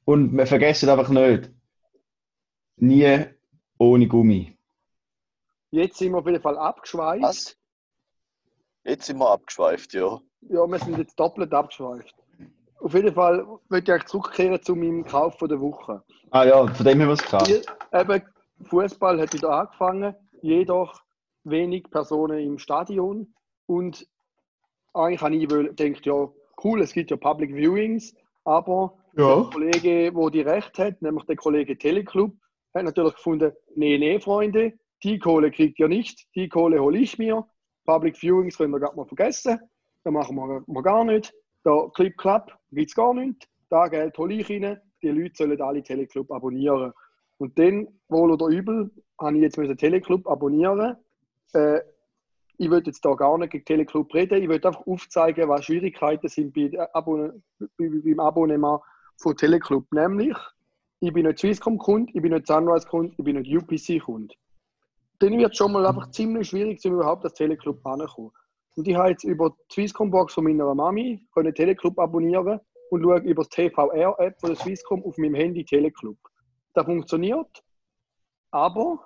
Und 0.05 0.35
wir 0.35 0.47
vergessen 0.47 0.89
einfach 0.89 1.09
nicht, 1.09 1.51
nie 2.77 3.25
ohne 3.77 4.07
Gummi. 4.07 4.57
Jetzt 5.71 5.97
sind 5.97 6.13
wir 6.13 6.19
auf 6.19 6.25
jeden 6.25 6.41
Fall 6.41 6.57
abgeschweift. 6.57 7.23
Was? 7.23 7.57
Jetzt 8.83 9.05
sind 9.05 9.17
wir 9.17 9.29
abgeschweift, 9.29 9.93
ja. 9.93 10.19
Ja, 10.49 10.65
wir 10.65 10.79
sind 10.79 10.97
jetzt 10.97 11.19
doppelt 11.19 11.53
abgeschweift. 11.53 12.15
Auf 12.79 12.93
jeden 12.93 13.13
Fall 13.13 13.45
möchte 13.69 13.95
ich 13.95 14.05
zurückkehren 14.05 14.61
zu 14.61 14.75
meinem 14.75 15.03
Kauf 15.03 15.37
von 15.37 15.49
der 15.49 15.59
Woche. 15.59 16.03
Ah 16.29 16.45
ja, 16.45 16.67
von 16.67 16.85
dem 16.85 17.01
haben 17.01 17.07
wir 17.07 17.13
es 17.13 17.23
gehabt. 17.23 17.47
Hier, 17.47 17.61
eben, 17.93 18.21
Fußball 18.61 19.19
hat 19.19 19.33
wieder 19.33 19.49
angefangen, 19.49 20.15
jedoch 20.41 21.01
wenig 21.43 21.89
Personen 21.89 22.39
im 22.39 22.59
Stadion. 22.59 23.33
Und 23.65 24.07
eigentlich 24.93 25.21
habe 25.21 25.35
ich 25.35 25.51
wohl 25.51 25.73
gedacht, 25.73 26.05
ja, 26.05 26.29
cool, 26.63 26.81
es 26.81 26.93
gibt 26.93 27.11
ja 27.11 27.17
Public 27.17 27.53
Viewings, 27.53 28.15
aber 28.45 28.93
Ja. 29.15 29.35
der 29.35 29.43
Kollege, 29.45 30.11
wo 30.13 30.29
die 30.29 30.41
Recht 30.41 30.77
hat, 30.79 31.01
nämlich 31.01 31.25
der 31.25 31.35
Kollege 31.35 31.77
Teleclub, 31.77 32.33
hat 32.73 32.83
natürlich 32.83 33.15
gefunden, 33.15 33.51
nee, 33.75 33.97
nee, 33.97 34.19
Freunde, 34.19 34.73
die 35.03 35.19
Kohle 35.19 35.51
kriegt 35.51 35.79
ihr 35.79 35.87
nicht, 35.87 36.27
die 36.35 36.49
Kohle 36.49 36.79
hole 36.79 36.99
ich 36.99 37.17
mir. 37.17 37.45
Public 37.85 38.17
Viewings 38.17 38.57
können 38.57 38.71
wir 38.71 38.79
gerade 38.79 38.95
mal 38.95 39.05
vergessen, 39.05 39.59
da 40.03 40.11
machen 40.11 40.35
wir, 40.35 40.63
wir 40.67 40.83
gar 40.83 41.03
nicht. 41.03 41.33
Da 41.63 41.89
Clip 41.95 42.15
Clap 42.17 42.57
gibt 42.71 42.89
es 42.89 42.95
gar 42.95 43.13
nicht, 43.13 43.47
da 43.69 43.87
Geld 43.87 44.17
hole 44.17 44.35
ich 44.35 44.49
rein, 44.49 44.79
die 45.01 45.09
Leute 45.09 45.35
sollen 45.35 45.61
alle 45.61 45.83
Teleclub 45.83 46.31
abonnieren. 46.31 46.93
Und 47.39 47.57
dann, 47.59 47.87
wohl 48.09 48.31
oder 48.31 48.47
übel, 48.47 48.89
habe 49.19 49.37
ich 49.37 49.43
jetzt 49.43 49.79
Teleclub 49.79 50.27
abonnieren. 50.27 50.95
Äh, 51.53 51.79
ich 52.57 52.69
will 52.69 52.81
jetzt 52.85 53.05
da 53.05 53.13
gar 53.13 53.37
nicht 53.37 53.51
gegen 53.51 53.65
Teleclub 53.65 54.13
reden, 54.13 54.41
ich 54.41 54.49
will 54.49 54.55
einfach 54.55 54.85
aufzeigen, 54.87 55.47
was 55.47 55.65
Schwierigkeiten 55.65 56.27
sind 56.27 56.53
bei 56.53 56.71
Abonne 56.93 57.41
bei- 57.59 57.89
beim 58.03 58.19
Abonnement 58.19 58.81
von 59.17 59.35
Teleclub. 59.35 59.85
Nämlich, 59.91 60.35
ich 60.99 61.13
bin 61.13 61.25
nicht 61.27 61.39
Swisscom-Kunde, 61.39 62.11
ich 62.13 62.21
bin 62.21 62.33
nicht 62.33 62.47
Sunrise-Kunde, 62.47 63.13
ich 63.17 63.23
bin 63.23 63.39
nicht 63.39 63.55
UPC-Kunde. 63.55 64.33
Dann 65.19 65.37
wird 65.37 65.51
es 65.51 65.57
schon 65.57 65.71
mal 65.71 65.85
einfach 65.85 66.09
ziemlich 66.11 66.49
schwierig, 66.49 66.83
um 66.85 66.93
überhaupt 66.93 67.23
das 67.25 67.33
Teleclub 67.33 67.85
anzukommen. 67.85 68.31
Und 68.75 68.87
ich 68.87 68.95
habe 68.95 69.09
jetzt 69.09 69.23
über 69.23 69.49
die 69.49 69.73
Swisscom-Box 69.73 70.35
von 70.35 70.43
meiner 70.43 70.73
Mami 70.73 71.25
können 71.33 71.53
Teleclub 71.53 71.97
abonnieren 71.99 72.59
und 72.91 73.01
schaue 73.01 73.19
über 73.19 73.43
das 73.43 73.49
TVR-App 73.49 74.39
von 74.39 74.49
der 74.51 74.57
Swisscom 74.57 75.03
auf 75.03 75.17
meinem 75.17 75.35
Handy 75.35 75.65
Teleclub. 75.65 76.17
Das 76.73 76.85
funktioniert, 76.85 77.63
aber 78.51 78.99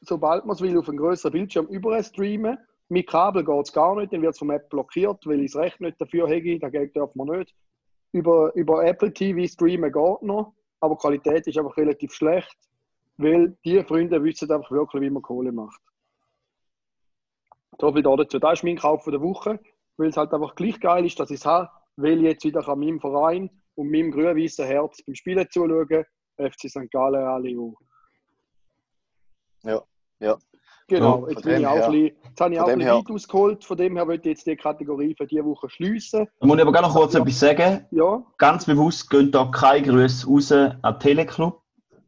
sobald 0.00 0.44
man 0.44 0.54
es 0.54 0.62
will, 0.62 0.78
auf 0.78 0.88
einen 0.88 0.98
größeren 0.98 1.32
Bildschirm 1.32 1.66
überstreamen, 1.66 2.58
mit 2.88 3.06
Kabel 3.06 3.44
geht 3.44 3.66
es 3.66 3.72
gar 3.72 3.96
nicht, 3.96 4.12
dann 4.12 4.22
wird 4.22 4.32
es 4.32 4.38
vom 4.38 4.50
App 4.50 4.68
blockiert, 4.70 5.26
weil 5.26 5.40
ich 5.40 5.52
das 5.52 5.62
Recht 5.62 5.80
nicht 5.80 6.00
dafür 6.00 6.28
habe, 6.28 6.58
das 6.58 6.72
Geld 6.72 6.96
darf 6.96 7.14
man 7.14 7.38
nicht. 7.38 7.54
Über, 8.12 8.54
über 8.54 8.84
Apple 8.84 9.12
TV 9.12 9.46
streamen 9.46 9.92
geht 9.92 10.22
noch, 10.22 10.54
aber 10.80 10.94
die 10.94 11.00
Qualität 11.00 11.46
ist 11.46 11.58
einfach 11.58 11.76
relativ 11.76 12.12
schlecht. 12.12 12.56
weil 13.18 13.56
die 13.64 13.82
Freunde 13.82 14.22
wissen 14.22 14.50
einfach 14.50 14.70
wirklich, 14.70 15.02
wie 15.02 15.10
man 15.10 15.22
Kohle 15.22 15.52
macht. 15.52 15.80
So 17.80 17.92
viel 17.92 18.02
dazu. 18.02 18.38
Das 18.38 18.60
ist 18.60 18.64
mein 18.64 18.76
Kauf 18.76 19.04
der 19.04 19.20
Woche, 19.20 19.60
weil 19.96 20.08
es 20.08 20.16
halt 20.16 20.32
einfach 20.32 20.54
gleich 20.54 20.80
geil 20.80 21.04
ist, 21.04 21.18
dass 21.20 21.30
ich 21.30 21.40
es 21.40 21.46
habe, 21.46 21.68
weil 21.96 22.18
ich 22.18 22.24
jetzt 22.24 22.44
wieder 22.44 22.66
an 22.66 22.78
meinem 22.78 23.00
Verein 23.00 23.50
und 23.74 23.90
meinem 23.90 24.10
grün-weißen 24.10 24.64
Herz 24.64 25.02
beim 25.02 25.14
Spielen 25.14 25.46
zuschauen, 25.50 26.04
FC 26.36 26.70
St. 26.70 26.90
Gallen 26.90 27.22
alle 27.22 27.58
auch. 27.58 27.76
Ja, 29.62 29.82
ja. 30.20 30.38
Genau, 30.90 31.26
Ja, 31.26 31.32
jetzt, 31.32 31.42
bin 31.42 31.60
ich 31.60 31.66
auch 31.66 31.74
her- 31.74 31.90
bisschen, 31.90 32.16
jetzt 32.24 32.40
habe 32.40 32.54
ich 32.54 32.60
auch 32.60 32.68
ein 32.68 32.78
dem 32.78 32.86
bisschen 32.88 33.14
ausgeholt, 33.16 33.64
von 33.64 33.76
dem 33.76 33.96
her 33.96 34.06
möchte 34.06 34.30
ich 34.30 34.36
jetzt 34.38 34.46
die 34.46 34.56
Kategorie 34.56 35.14
für 35.14 35.26
diese 35.26 35.44
Woche 35.44 35.68
schliessen. 35.68 36.26
Da 36.40 36.46
muss 36.46 36.56
ich 36.56 36.62
aber 36.62 36.72
gerne 36.72 36.88
noch 36.88 36.94
kurz 36.94 37.14
etwas 37.14 37.38
sagen. 37.40 37.86
Ja, 37.90 38.24
Ganz 38.38 38.64
bewusst 38.64 39.10
gehen 39.10 39.30
da 39.30 39.50
keine 39.52 39.86
Grüße 39.86 40.26
raus 40.26 40.52
an 40.82 40.98
Teleclub. 41.00 41.62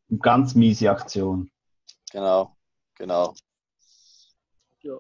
Eine 0.09 0.19
ganz 0.21 0.55
miese 0.55 0.91
Aktion. 0.91 1.51
Genau, 2.11 2.57
genau. 2.97 3.35
ja. 4.83 4.95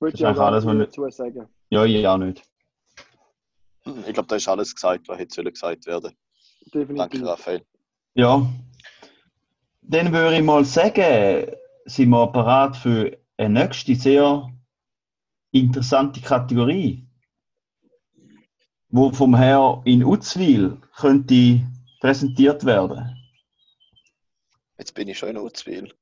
Ist 0.00 0.14
ich 0.20 0.26
auch 0.26 0.38
alles, 0.38 0.64
nicht 0.66 0.80
dazu 0.88 1.08
sagen. 1.10 1.48
Ja, 1.70 1.84
ich 1.86 2.06
auch 2.06 2.18
nicht. 2.18 2.42
Ich 4.06 4.12
glaube, 4.12 4.28
da 4.28 4.36
ist 4.36 4.46
alles 4.48 4.74
gesagt, 4.74 5.08
was 5.08 5.18
hätte 5.18 5.42
gesagt 5.42 5.86
werden. 5.86 6.12
Danke, 6.72 6.78
Definitiv. 6.86 7.24
Raphael. 7.24 7.62
Ja. 8.14 8.46
Dann 9.86 10.12
würde 10.12 10.36
ich 10.36 10.42
mal 10.42 10.64
sagen, 10.64 11.46
sind 11.84 12.08
wir 12.10 12.26
parat 12.28 12.76
für 12.76 13.16
eine 13.36 13.60
nächste 13.64 13.94
sehr 13.94 14.48
interessante 15.52 16.20
Kategorie, 16.20 17.06
wo 18.88 19.10
vom 19.10 19.34
Herr 19.34 19.82
in 19.84 20.04
Uzwil 20.04 20.78
könnte 20.96 21.60
präsentiert 22.00 22.64
werden. 22.64 23.10
Jetzt 24.78 24.94
bin 24.94 25.08
ich 25.08 25.18
schon 25.18 25.30
in 25.30 25.38
Uzwil. 25.38 25.92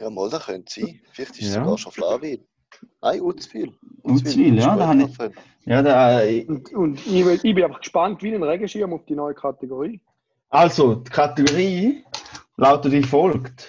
Ja, 0.00 0.10
mal, 0.10 0.30
da 0.30 0.38
könnte 0.38 0.80
sein. 0.80 1.00
Vielleicht 1.12 1.32
ist 1.32 1.42
es 1.48 1.54
Ja. 1.54 1.62
sogar 1.64 1.78
schon 1.78 1.92
Flawil. 1.92 2.44
Nein, 3.02 3.20
Uzwil. 3.20 3.72
Uzwil, 4.02 4.58
ist 4.58 4.64
ja, 4.64 4.76
da 4.76 4.86
habe 4.88 5.02
ich-. 5.02 5.66
Ja, 5.66 5.82
da, 5.82 6.22
äh, 6.22 6.44
Und, 6.46 6.72
und 6.72 7.06
ich, 7.06 7.24
will- 7.24 7.40
ich 7.42 7.54
bin 7.54 7.64
einfach 7.64 7.80
gespannt 7.80 8.22
wie 8.22 8.34
ein 8.34 8.42
Regenschirm 8.42 8.92
auf 8.92 9.04
die 9.06 9.14
neue 9.14 9.34
Kategorie. 9.34 10.00
also, 10.50 10.94
die 10.96 11.10
Kategorie 11.10 12.04
lautet 12.58 12.92
wie 12.92 13.02
folgt: 13.02 13.68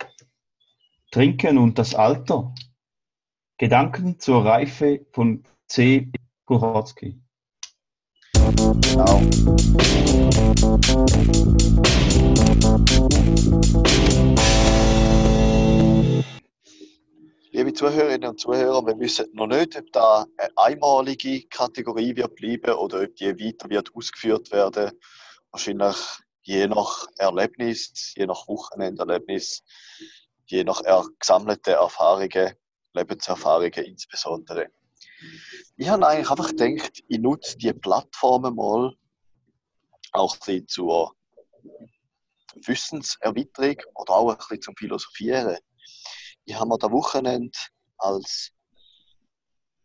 Trinken 1.12 1.58
und 1.58 1.78
das 1.78 1.94
Alter. 1.94 2.54
Gedanken 3.58 4.20
zur 4.20 4.44
Reife 4.44 5.06
von 5.12 5.44
C. 5.68 6.12
Kuchowski. 6.46 7.22
Genau. 8.34 9.22
Liebe 17.52 17.74
Zuhörerinnen 17.74 18.30
und 18.30 18.40
Zuhörer, 18.40 18.86
wir 18.86 18.98
wissen 19.00 19.28
noch 19.34 19.48
nicht, 19.48 19.78
ob 19.78 19.92
da 19.92 20.26
eine 20.38 20.50
einmalige 20.56 21.44
Kategorie 21.50 22.16
wird 22.16 22.36
bleiben 22.36 22.74
oder 22.74 23.02
ob 23.04 23.16
die 23.18 23.38
weiter 23.38 23.70
wird 23.70 23.94
ausgeführt 23.94 24.52
werden. 24.52 24.92
Wahrscheinlich 25.52 25.98
je 26.50 26.68
nach 26.68 27.06
Erlebnis, 27.18 28.14
je 28.16 28.26
nach 28.26 28.48
Wochenenderlebnis, 28.48 29.64
je 30.48 30.64
nach 30.64 30.82
gesammelten 31.20 31.76
Erfahrungen, 31.76 32.56
Lebenserfahrungen 32.94 33.86
insbesondere. 33.86 34.72
Ich 35.78 35.88
habe 35.88 36.08
eigentlich 36.08 36.32
einfach 36.32 36.50
gedacht, 36.50 37.04
ich 37.08 37.20
nutze 37.20 37.56
die 37.56 37.72
Plattformen 37.72 38.56
mal 38.56 38.96
auch 40.14 40.34
ein 40.34 40.40
bisschen 40.40 40.68
zur 40.68 41.16
Wissenserweiterung 42.66 43.78
oder 43.94 44.14
auch 44.14 44.32
ein 44.32 44.38
bisschen 44.38 44.62
zum 44.62 44.76
Philosophieren. 44.76 45.56
Ich 46.46 46.56
habe 46.56 46.70
mir 46.70 46.80
das 46.80 46.92
Wochenende 46.92 47.60
als 48.00 48.52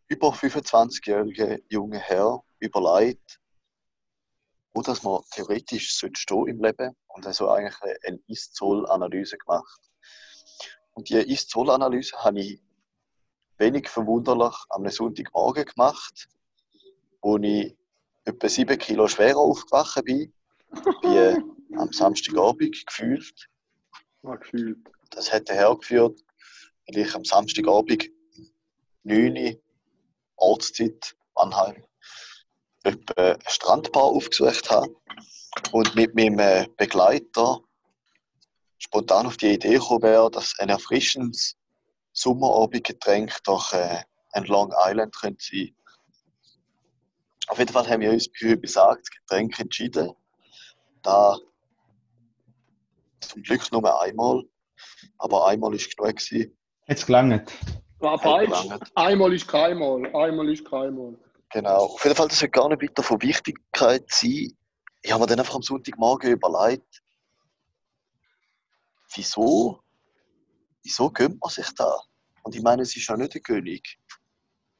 über 0.07 0.29
25-jähriger 0.29 1.61
junger 1.69 1.99
Herr 1.99 2.43
überlegt, 2.57 3.39
wo 4.75 4.81
das 4.81 5.03
man 5.03 5.21
theoretisch 5.31 5.89
stehen 5.89 6.47
im 6.47 6.61
Leben 6.61 6.95
und 7.07 7.25
also 7.25 7.49
eigentlich 7.49 7.81
eine 8.05 8.19
Ist-Zoll-Analyse 8.27 9.37
gemacht. 9.37 9.79
Und 10.93 11.09
die 11.09 11.15
Ist-Zoll-Analyse 11.15 12.17
habe 12.17 12.41
ich 12.41 12.61
wenig 13.57 13.87
verwunderlich 13.87 14.53
am 14.69 14.87
Sonntagmorgen 14.89 15.63
gemacht, 15.63 16.27
wo 17.21 17.37
ich 17.37 17.73
etwa 18.25 18.49
7 18.49 18.77
Kilo 18.77 19.07
schwerer 19.07 19.37
aufgewacht 19.37 20.03
bin, 20.03 20.33
wie 20.69 21.77
am 21.77 21.93
Samstagabend 21.93 22.85
gefühlt. 22.85 23.49
Mal 24.23 24.39
gefühlt. 24.39 24.79
Das 25.11 25.31
hätte 25.31 25.53
hergeführt, 25.53 26.19
weil 26.87 26.97
ich 26.97 27.15
am 27.15 27.23
Samstagabend 27.23 28.09
9 29.03 29.37
Uhr 29.37 29.55
Ortszeit 30.35 31.15
Mannheim 31.33 31.81
eine 32.85 33.39
Strandbar 33.47 34.03
aufgesucht 34.03 34.69
habe 34.69 34.95
und 35.71 35.95
mit 35.95 36.15
meinem 36.15 36.39
äh, 36.39 36.67
Begleiter 36.77 37.59
spontan 38.77 39.25
auf 39.25 39.37
die 39.37 39.53
Idee 39.53 39.75
gekommen 39.75 40.03
wäre, 40.03 40.29
dass 40.29 40.57
ein 40.59 40.69
erfrischendes 40.69 41.55
Sommerabendgetränk 42.13 43.43
doch 43.43 43.73
äh, 43.73 44.03
ein 44.33 44.45
Long 44.45 44.73
Island 44.85 45.15
könnte 45.15 45.43
sein. 45.43 45.75
Auf 47.47 47.59
jeden 47.59 47.71
Fall 47.71 47.87
haben 47.87 48.01
wir 48.01 48.11
uns 48.11 48.29
für 48.33 48.57
besagtes 48.57 49.09
Getränk 49.11 49.59
entschieden. 49.59 50.11
Da 51.03 51.37
zum 53.19 53.43
Glück 53.43 53.71
nur 53.71 54.01
einmal, 54.01 54.43
aber 55.17 55.47
einmal 55.47 55.73
ist 55.75 55.95
genug 55.95 56.15
gewesen. 56.15 56.57
Jetzt 56.87 57.05
gelangt. 57.05 57.51
War 57.99 58.19
falsch. 58.19 58.61
gelangt. 58.61 58.91
Einmal 58.95 59.33
ist 59.33 59.47
keinmal. 59.47 60.05
Einmal 60.15 60.49
ist 60.49 60.65
keinmal. 60.65 61.17
Genau. 61.55 61.85
Auf 61.85 62.03
jeden 62.03 62.17
Fall, 62.17 62.27
das 62.27 62.41
wird 62.41 62.51
gar 62.51 62.67
nicht 62.67 62.81
weiter 62.81 63.01
von 63.01 63.21
Wichtigkeit 63.21 64.03
sein. 64.09 64.57
Ich 65.01 65.11
habe 65.11 65.21
mir 65.21 65.27
dann 65.27 65.39
einfach 65.39 65.55
am 65.55 65.61
Sonntagmorgen 65.61 66.33
überlegt, 66.33 67.01
wieso, 69.15 69.79
wieso 70.83 71.09
gönnt 71.11 71.39
man 71.39 71.49
sich 71.49 71.69
da? 71.73 71.97
Und 72.43 72.55
ich 72.55 72.61
meine, 72.61 72.81
es 72.81 72.93
ist 72.97 73.07
ja 73.07 73.15
nicht 73.15 73.35
der 73.35 73.39
König. 73.39 73.97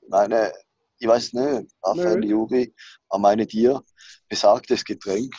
Ich 0.02 0.10
meine, 0.10 0.52
ich 1.00 1.08
weiß 1.08 1.32
nicht, 1.32 1.72
Raphael, 1.82 2.20
Nö. 2.20 2.28
Juri, 2.28 2.76
an 3.08 3.22
meine 3.22 3.48
dir, 3.48 3.82
besagtes 4.28 4.84
Getränk, 4.84 5.34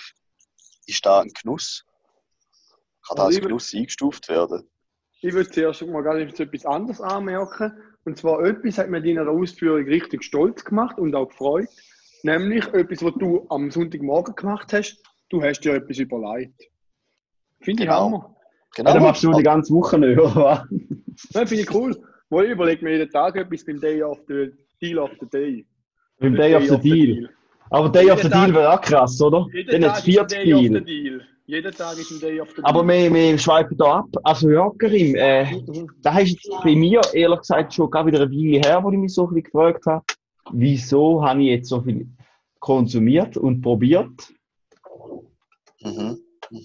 ist 0.86 1.04
da 1.04 1.20
ein 1.20 1.28
Genuss? 1.34 1.84
Kann 3.06 3.18
da 3.18 3.24
als 3.24 3.38
Genuss 3.38 3.74
eingestuft 3.74 4.30
werden? 4.30 4.70
Ich 5.20 5.34
würde 5.34 5.50
zuerst 5.50 5.82
mal 5.82 6.02
gar 6.02 6.14
nicht 6.14 6.40
etwas 6.40 6.64
anderes 6.64 7.02
anmerken. 7.02 7.74
Und 8.06 8.16
zwar 8.16 8.44
etwas 8.44 8.78
hat 8.78 8.88
mir 8.88 8.98
in 9.04 9.16
deiner 9.16 9.28
Ausführung 9.30 9.84
richtig 9.84 10.22
stolz 10.24 10.64
gemacht 10.64 10.98
und 10.98 11.14
auch 11.14 11.28
gefreut. 11.28 11.68
Nämlich 12.22 12.64
etwas, 12.72 13.02
was 13.04 13.12
du 13.18 13.44
am 13.50 13.70
Sonntagmorgen 13.70 14.34
gemacht 14.34 14.72
hast. 14.72 15.02
Du 15.28 15.42
hast 15.42 15.60
dir 15.60 15.74
etwas 15.74 15.98
überlegt. 15.98 16.62
Finde 17.60 17.82
ich 17.82 17.88
Genau. 17.88 18.04
Hammer. 18.04 18.36
Genau. 18.76 18.88
Ja, 18.90 18.94
dann 18.94 19.02
machst 19.02 19.24
du 19.24 19.32
die 19.32 19.42
ganze 19.42 19.74
Woche 19.74 19.98
nicht, 19.98 20.18
oder? 20.20 20.66
Ja, 21.34 21.46
finde 21.46 21.62
ich 21.62 21.74
cool. 21.74 21.96
Weil 22.30 22.46
ich 22.46 22.50
überlege 22.52 22.84
mir 22.84 22.92
jeden 22.92 23.10
Tag 23.10 23.36
etwas 23.36 23.64
beim 23.64 23.80
Day 23.80 24.02
of 24.02 24.18
the 24.28 24.50
Deal 24.80 24.98
of 24.98 25.10
the 25.20 25.26
Day. 25.28 25.66
Beim 26.20 26.34
Day 26.36 26.54
of 26.54 26.64
the 26.68 26.78
Deal. 26.78 27.28
Aber 27.70 27.88
Day 27.90 28.08
of 28.10 28.18
the 28.20 28.28
Jeden 28.28 28.30
Tag- 28.32 28.44
Deal 28.46 28.54
wäre 28.54 28.72
auch 28.72 28.80
krass, 28.80 29.20
oder? 29.20 29.46
Jeden 29.52 29.70
Dann 29.82 29.82
ist 29.92 29.96
ein 29.98 30.02
40 30.12 30.38
Day 30.44 30.54
of 30.54 30.60
the 30.62 30.84
Deal. 30.84 31.20
Jeden 31.46 31.72
Tag 31.72 31.96
ist 31.96 32.10
ein 32.10 32.20
Day 32.20 32.40
of 32.40 32.48
the 32.56 32.62
Aber 32.64 32.84
Deal. 32.84 33.12
wir, 33.12 33.14
wir 33.32 33.38
schweifen 33.38 33.76
da 33.76 33.98
ab. 34.00 34.08
Also 34.24 34.50
ja, 34.50 34.68
Karim, 34.78 35.14
äh, 35.14 35.44
Mhm. 35.54 35.88
da 36.02 36.18
ist 36.18 36.30
jetzt 36.32 36.50
bei 36.64 36.74
mir 36.74 37.00
ehrlich 37.12 37.38
gesagt 37.40 37.72
schon 37.72 37.90
gar 37.90 38.04
wieder 38.04 38.20
eine 38.20 38.30
Weile 38.30 38.58
her, 38.66 38.82
wo 38.82 38.90
ich 38.90 38.98
mich 38.98 39.14
so 39.14 39.22
ein 39.28 39.34
bisschen 39.34 39.44
gefragt 39.44 39.86
habe, 39.86 40.04
wieso 40.52 41.24
habe 41.24 41.42
ich 41.42 41.48
jetzt 41.48 41.68
so 41.68 41.80
viel 41.80 42.08
konsumiert 42.58 43.36
und 43.36 43.60
probiert. 43.62 44.32
Mhm. 45.82 46.18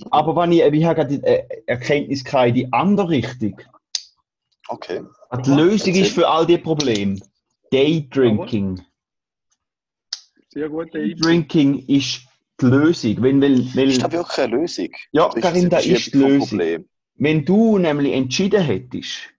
Aber 0.09 0.35
wenn 0.35 0.51
ich, 0.51 0.61
ich 0.61 0.83
habe 0.85 0.95
gerade 0.95 1.17
die 1.19 1.23
äh, 1.25 1.43
Erkenntnis 1.67 2.23
gehabt 2.23 2.49
in 2.49 2.53
die 2.55 2.73
andere 2.73 3.09
Richtung. 3.09 3.59
Okay. 4.67 5.01
Die 5.45 5.51
Lösung 5.51 5.93
ist 5.93 6.13
für 6.13 6.27
all 6.27 6.45
die 6.45 6.57
Probleme 6.57 7.19
Daydrinking. 7.71 8.81
Sehr 10.49 10.69
gut, 10.69 10.93
Day. 10.93 11.13
Daydrinking 11.15 11.85
ist 11.87 12.21
die 12.62 12.65
Lösung. 12.67 13.21
Wenn, 13.24 13.41
wenn, 13.41 13.74
wenn, 13.76 13.89
Ist 13.89 14.02
das 14.04 14.12
wirklich 14.12 14.38
eine 14.39 14.56
Lösung? 14.58 14.89
ja, 15.12 15.30
Oder 15.30 15.41
Karim, 15.41 15.69
das 15.69 15.86
ist 15.86 16.13
die 16.13 16.17
Lösung. 16.17 16.47
Problem? 16.47 16.89
Wenn 17.15 17.45
du 17.45 17.78
nämlich 17.78 18.13
entschieden 18.13 18.62
hättest, 18.62 19.30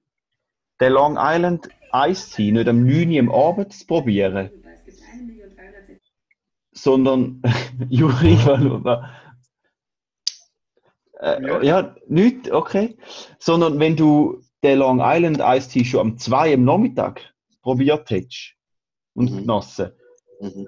den 0.80 0.92
Long 0.92 1.16
Island 1.18 1.70
Ice 1.94 2.34
Tea 2.34 2.52
nicht 2.52 2.68
am 2.68 2.84
9 2.86 3.10
Uhr 3.12 3.18
am 3.20 3.30
Abend 3.30 3.72
zu 3.72 3.86
probieren, 3.86 4.50
sondern 6.72 7.42
Juri, 7.90 8.34
äh, 11.20 11.42
Ja. 11.42 11.62
ja, 11.62 11.96
nicht, 12.08 12.50
okay. 12.50 12.96
Sondern 13.38 13.78
wenn 13.78 13.96
du 13.96 14.42
den 14.62 14.78
Long 14.78 15.00
Island 15.02 15.40
Ice 15.40 15.68
Tea 15.70 15.84
schon 15.84 16.00
am 16.00 16.18
2 16.18 16.54
am 16.54 16.64
Nachmittag 16.64 17.20
probiert 17.62 18.08
hättest 18.10 18.54
und 19.14 19.30
Mhm. 19.30 19.36
genossen, 19.38 19.92
Mhm. 20.40 20.66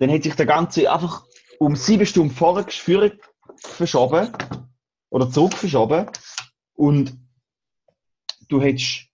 dann 0.00 0.08
hätte 0.10 0.24
sich 0.24 0.36
der 0.36 0.46
Ganze 0.46 0.92
einfach 0.92 1.24
um 1.58 1.76
sieben 1.76 2.06
Stunden 2.06 2.34
vorher 2.34 2.66
verschoben 3.56 4.32
oder 5.10 5.30
zurück 5.30 5.54
verschoben 5.54 6.06
Und 6.74 7.16
du 8.48 8.60
hättest 8.60 9.06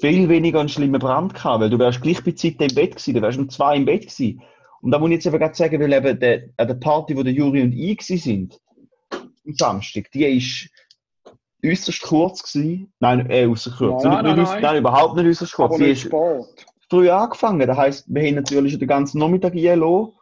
viel 0.00 0.28
weniger 0.28 0.60
einen 0.60 0.68
schlimmen 0.68 1.00
Brand 1.00 1.34
gehabt, 1.34 1.60
weil 1.60 1.70
du 1.70 1.78
wärst 1.78 2.02
gleich 2.02 2.22
bei 2.22 2.32
Zeit 2.32 2.60
im 2.60 2.74
Bett 2.74 2.92
gewesen, 2.92 3.14
du 3.14 3.22
wärst 3.22 3.38
um 3.38 3.48
zwei 3.48 3.76
im 3.76 3.84
Bett 3.84 4.02
gewesen. 4.02 4.42
Und 4.82 4.90
da 4.90 4.98
muss 4.98 5.08
ich 5.08 5.14
jetzt 5.14 5.26
eben 5.26 5.38
gerade 5.38 5.54
sagen, 5.54 5.80
weil 5.80 5.92
eben 5.92 6.20
der, 6.20 6.50
an 6.58 6.68
der 6.68 6.74
Party, 6.74 7.16
wo 7.16 7.22
der 7.22 7.32
Juri 7.32 7.62
und 7.62 7.72
ich 7.72 8.02
sind, 8.02 8.60
am 9.10 9.54
Samstag, 9.54 10.10
die 10.12 10.24
ist 10.24 10.68
äußerst 11.64 12.02
kurz 12.02 12.42
gewesen. 12.42 12.92
Nein, 13.00 13.30
äh, 13.30 13.46
äußerst 13.46 13.78
kurz. 13.78 14.04
Nein, 14.04 14.24
nein, 14.24 14.36
nein. 14.36 14.62
nein, 14.62 14.76
überhaupt 14.76 15.16
nicht 15.16 15.26
äußerst 15.26 15.54
kurz. 15.54 15.74
Aber 15.74 15.78
nicht 15.78 15.92
ist 15.92 16.08
Sport. 16.08 16.66
früh 16.90 17.08
angefangen. 17.08 17.66
Das 17.66 17.78
heisst, 17.78 18.04
wir 18.08 18.22
haben 18.26 18.34
natürlich 18.34 18.72
schon 18.72 18.80
den 18.80 18.88
ganzen 18.88 19.18
Nachmittag 19.18 19.54
einlassen, 19.54 20.12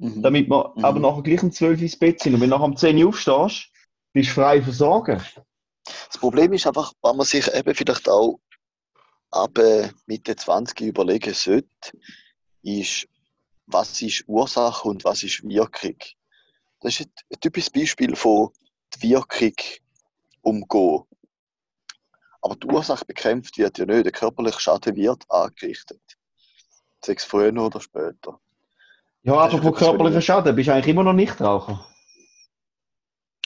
Mhm. 0.00 0.22
damit 0.22 0.48
wir 0.48 0.72
Mhm. 0.74 0.84
aber 0.84 0.98
nachher 0.98 1.22
gleich 1.22 1.42
um 1.42 1.52
12 1.52 1.78
Uhr 1.78 1.82
ins 1.82 1.98
Bett 1.98 2.20
sind. 2.20 2.34
Und 2.34 2.40
wenn 2.40 2.48
du 2.48 2.56
nachher 2.56 2.64
um 2.64 2.76
10 2.76 2.96
Uhr 3.02 3.08
aufstehst, 3.10 3.70
bist 4.14 4.30
du 4.30 4.34
frei 4.34 4.62
versorgen. 4.62 5.22
Das 5.84 6.18
Problem 6.18 6.52
ist 6.54 6.66
einfach, 6.66 6.92
wenn 7.02 7.16
man 7.16 7.26
sich 7.26 7.52
eben 7.52 7.74
vielleicht 7.74 8.08
auch 8.08 8.40
ab 9.30 9.58
äh, 9.58 9.90
Mitte 10.06 10.34
20 10.34 10.80
überlegen 10.80 11.34
sollte, 11.34 11.68
ist, 12.62 13.06
was 13.66 14.00
ist 14.00 14.24
Ursache 14.26 14.88
und 14.88 15.04
was 15.04 15.22
ist 15.22 15.46
Wirkung. 15.46 15.96
Das 16.80 16.98
ist 16.98 17.00
ein, 17.06 17.12
ein 17.32 17.40
typisches 17.40 17.70
Beispiel 17.70 18.16
von 18.16 18.50
der 18.94 19.02
Wirkung 19.02 19.54
umgehen. 20.40 21.02
Aber 22.40 22.56
die 22.56 22.66
Ursache 22.68 23.04
bekämpft 23.04 23.58
wird 23.58 23.76
ja 23.76 23.84
nicht, 23.84 24.06
der 24.06 24.12
körperliche 24.12 24.60
Schaden 24.60 24.96
wird 24.96 25.30
angerichtet. 25.30 26.00
Sei 27.04 27.12
es 27.12 27.24
früher 27.24 27.54
oder 27.54 27.80
später. 27.80 28.40
Ja, 29.22 29.48
körperlichen 29.48 30.18
ich- 30.18 30.24
Schaden 30.24 30.56
bist 30.56 30.68
du 30.68 30.72
eigentlich 30.72 30.88
immer 30.88 31.02
noch 31.02 31.12
Nichtraucher. 31.12 31.86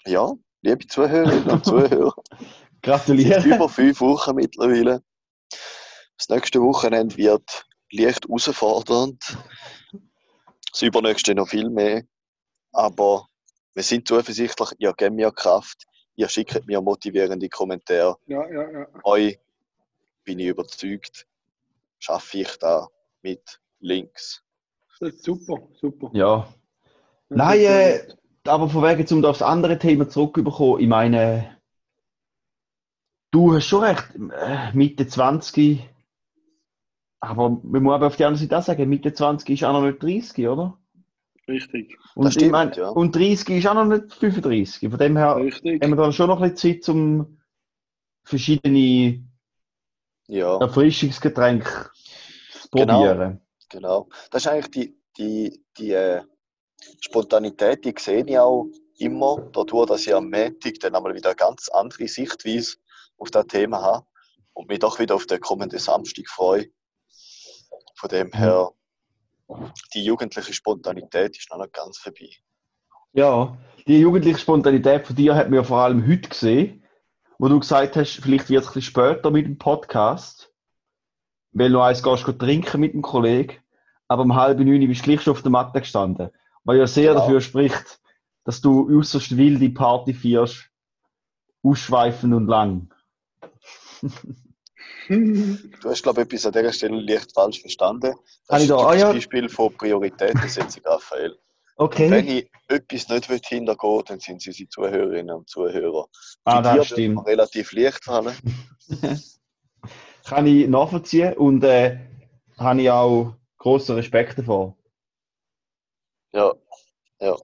Ja, 0.07 0.33
liebe 0.63 0.87
Zuhörerinnen 0.87 1.51
und 1.51 1.65
Zuhörer, 1.65 2.15
Gratuliere. 2.83 3.43
über 3.47 3.69
fünf 3.69 4.01
Wochen 4.01 4.37
mittlerweile. 4.37 5.03
Das 6.19 6.29
nächste 6.29 6.61
Wochenende 6.61 7.17
wird 7.17 7.67
leicht 7.91 8.27
herausfordernd. 8.27 9.37
Das 10.71 10.83
übernächste 10.83 11.35
noch 11.35 11.49
viel 11.49 11.71
mehr. 11.71 12.05
Aber 12.73 13.27
wir 13.75 13.83
sind 13.83 14.07
zuversichtlich, 14.07 14.71
ihr 14.79 14.93
gebt 14.93 15.15
mir 15.15 15.31
Kraft, 15.33 15.85
ihr 16.17 16.29
schickt 16.29 16.67
mir 16.67 16.81
motivierende 16.81 17.49
Kommentare. 17.49 18.17
Ja, 18.27 18.47
ja, 18.49 18.71
ja. 18.71 18.87
Euch 19.05 19.39
bin 20.25 20.39
ich 20.39 20.47
überzeugt, 20.49 21.27
schaffe 21.99 22.39
ich 22.39 22.57
da 22.59 22.89
mit 23.23 23.61
Links. 23.81 24.44
Das 25.01 25.11
ist 25.15 25.25
super, 25.25 25.59
super. 25.81 26.11
Ja. 26.13 26.49
Das 27.29 27.39
Nein, 27.39 27.61
äh, 27.61 28.01
aber 28.47 28.69
von 28.69 28.83
wegen, 28.83 29.13
um 29.15 29.23
da 29.23 29.31
aufs 29.31 29.43
andere 29.43 29.79
Thema 29.79 30.09
zurückzukommen, 30.09 30.81
ich 30.81 30.89
meine, 30.89 31.57
du 33.31 33.55
hast 33.55 33.67
schon 33.67 33.85
recht, 33.85 34.05
äh, 34.15 34.73
Mitte 34.73 35.07
20, 35.07 35.89
aber 37.21 37.51
man 37.63 37.83
muss 37.83 37.95
aber 37.95 38.07
auf 38.09 38.17
die 38.17 38.25
andere 38.25 38.43
Seite 38.43 38.59
auch 38.59 38.63
sagen, 38.63 38.89
Mitte 38.89 39.13
20 39.15 39.49
ist 39.51 39.65
auch 39.65 39.73
noch 39.73 39.83
nicht 39.83 40.03
30, 40.03 40.47
oder? 40.47 40.79
Richtig, 41.49 41.99
Und, 42.15 42.25
Das 42.25 42.35
stimmt, 42.35 42.47
ich 42.47 42.53
meine, 42.53 42.77
ja. 42.77 42.89
und 42.91 43.15
30 43.17 43.49
ist 43.59 43.67
auch 43.67 43.75
noch 43.75 43.85
nicht 43.85 44.13
35. 44.15 44.89
Von 44.89 44.99
dem 44.99 45.17
her 45.17 45.37
richtig. 45.37 45.83
haben 45.83 45.91
wir 45.91 45.97
dann 45.97 46.13
schon 46.13 46.29
noch 46.29 46.41
ein 46.41 46.53
bisschen 46.53 46.83
Zeit, 46.83 46.89
um 46.95 47.39
verschiedene 48.25 49.25
Ja. 50.29 50.59
Erfrischungsgetränke 50.59 51.91
zu 52.51 52.69
Genau. 52.73 53.01
probieren. 53.01 53.41
Genau. 53.75 54.09
Das 54.31 54.43
ist 54.45 54.47
eigentlich 54.47 54.71
die, 54.71 54.97
die, 55.19 55.65
die 55.77 55.91
äh, 55.91 56.23
Spontanität, 57.01 57.85
die 57.85 57.93
sehe 57.99 58.25
ich 58.25 58.39
auch 58.39 58.69
immer, 58.99 59.51
dadurch, 59.53 59.89
dass 59.89 60.07
ich 60.07 60.15
am 60.15 60.31
Montag 60.31 60.75
dann 60.79 60.95
einmal 60.95 61.13
wieder 61.13 61.31
eine 61.31 61.37
ganz 61.37 61.69
andere 61.71 62.07
Sichtweise 62.07 62.77
auf 63.19 63.33
das 63.33 63.49
Thema 63.49 63.83
habe 63.83 64.07
und 64.53 64.69
mich 64.69 64.79
doch 64.79 65.01
wieder 65.01 65.17
auf 65.17 65.27
den 65.27 65.41
kommenden 65.41 65.81
Samstag 65.81 66.29
freue. 66.29 66.69
Von 67.97 68.11
dem 68.11 68.31
her, 68.31 68.71
die 69.93 70.05
jugendliche 70.05 70.53
Spontanität 70.53 71.37
ist 71.37 71.51
noch 71.51 71.59
nicht 71.59 71.73
ganz 71.73 71.99
vorbei. 71.99 72.31
Ja, 73.13 73.59
die 73.89 73.99
jugendliche 73.99 74.39
Spontanität 74.39 75.05
von 75.05 75.17
dir 75.17 75.35
hat 75.35 75.51
mir 75.51 75.65
vor 75.65 75.79
allem 75.79 76.07
heute 76.07 76.29
gesehen, 76.29 76.85
wo 77.41 77.49
du 77.49 77.59
gesagt 77.59 77.97
hast, 77.97 78.21
vielleicht 78.23 78.51
wird 78.51 78.63
es 78.63 78.69
ein 78.69 78.75
bisschen 78.75 78.91
später 78.93 79.33
mit 79.33 79.47
dem 79.47 79.59
Podcast, 79.59 80.53
weil 81.51 81.71
du 81.73 81.81
eins 81.81 82.03
gehst 82.03 82.25
gehen 82.25 82.39
trinken 82.39 82.81
mit 82.81 82.93
dem 82.93 83.03
Kollegen, 83.03 83.64
aber 84.09 84.23
um 84.23 84.35
halb 84.35 84.59
neun 84.61 84.87
bist 84.87 85.01
du 85.03 85.05
gleich 85.05 85.23
schon 85.23 85.33
auf 85.33 85.43
der 85.43 85.51
Matte 85.51 85.81
gestanden. 85.81 86.31
Was 86.65 86.77
ja 86.77 86.87
sehr 86.87 87.09
Genau. 87.13 87.21
dafür 87.21 87.41
spricht, 87.41 88.01
dass 88.45 88.61
du 88.61 88.89
äußerst 88.99 89.37
wilde 89.37 89.71
Party 89.71 90.15
feierst, 90.15 90.69
ausschweifend 91.63 92.35
und 92.35 92.47
lang. 92.47 92.93
Du 95.09 95.91
hast, 95.91 96.03
glaube 96.03 96.23
ich, 96.23 96.27
etwas 96.29 96.47
an 96.47 96.53
dieser 96.53 96.73
Stelle 96.73 96.99
leicht 97.01 97.33
falsch 97.35 97.61
verstanden. 97.61 98.15
Das 98.49 98.63
ist 98.63 98.71
da- 98.71 98.79
ah, 98.79 98.95
ja. 98.95 99.13
Beispiel 99.13 99.51
von 99.51 99.75
Prioritätensetzung, 99.75 100.83
Raphael. 100.87 101.37
Okay. 101.77 102.11
Wenn 102.11 102.27
ich 102.29 102.51
etwas 102.69 103.09
nicht 103.09 103.29
will 103.29 103.41
hintergehen 103.45 104.03
dann 104.07 104.21
sind 104.21 104.41
es 104.41 104.47
unsere 104.47 104.69
Zuhörerinnen 104.69 105.35
und 105.37 105.49
Zuhörer. 105.51 106.07
ah, 106.45 106.63
dir 106.63 106.79
das 106.79 106.87
stimmt. 106.87 107.27
relativ 107.27 107.73
leicht 107.73 108.03
fallen. 108.03 108.35
Kann 110.25 110.47
ich 110.47 110.69
nachvollziehen 110.69 111.35
und 111.35 111.63
äh, 111.65 111.99
habe 112.57 112.81
ich 112.81 112.91
auch 112.91 113.35
grossen 113.65 113.95
Respekt 113.97 114.37
davor. 114.39 114.77
Ja, 116.35 116.53
ja. 117.21 117.35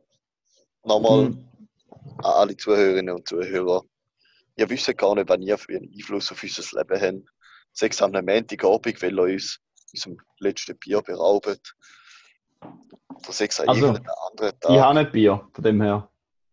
Nochmal 0.85 1.30
Mhm. 1.30 1.48
an 2.18 2.24
alle 2.40 2.56
Zuhörerinnen 2.56 3.14
und 3.14 3.26
Zuhörer. 3.26 3.85
Ihr 4.56 4.68
wisst 4.68 4.94
gar 4.98 5.14
nicht, 5.14 5.30
wann 5.30 5.40
ihr 5.40 5.56
für 5.56 5.72
einen 5.76 5.90
Einfluss 5.94 6.30
auf 6.30 6.42
unser 6.42 6.78
Leben 6.78 7.00
habt. 7.24 7.33
Sechs 7.72 8.02
am 8.02 8.11
Montagabend, 8.12 9.00
weil 9.02 9.16
ihr 9.18 9.35
uns 9.35 9.61
unserem 9.94 10.18
letzten 10.40 10.76
Bier 10.78 11.00
beraubt. 11.00 11.74
Oder 12.61 13.33
sechs 13.33 13.59
an 13.59 13.70
Also, 13.70 13.87
irgendeinem 13.87 14.14
anderen 14.30 14.52
Ich 14.54 14.61
Tag. 14.61 14.80
habe 14.80 14.98
nicht 15.00 15.12
Bier, 15.12 15.48
von 15.54 15.64
dem 15.64 15.80
her. 15.80 16.11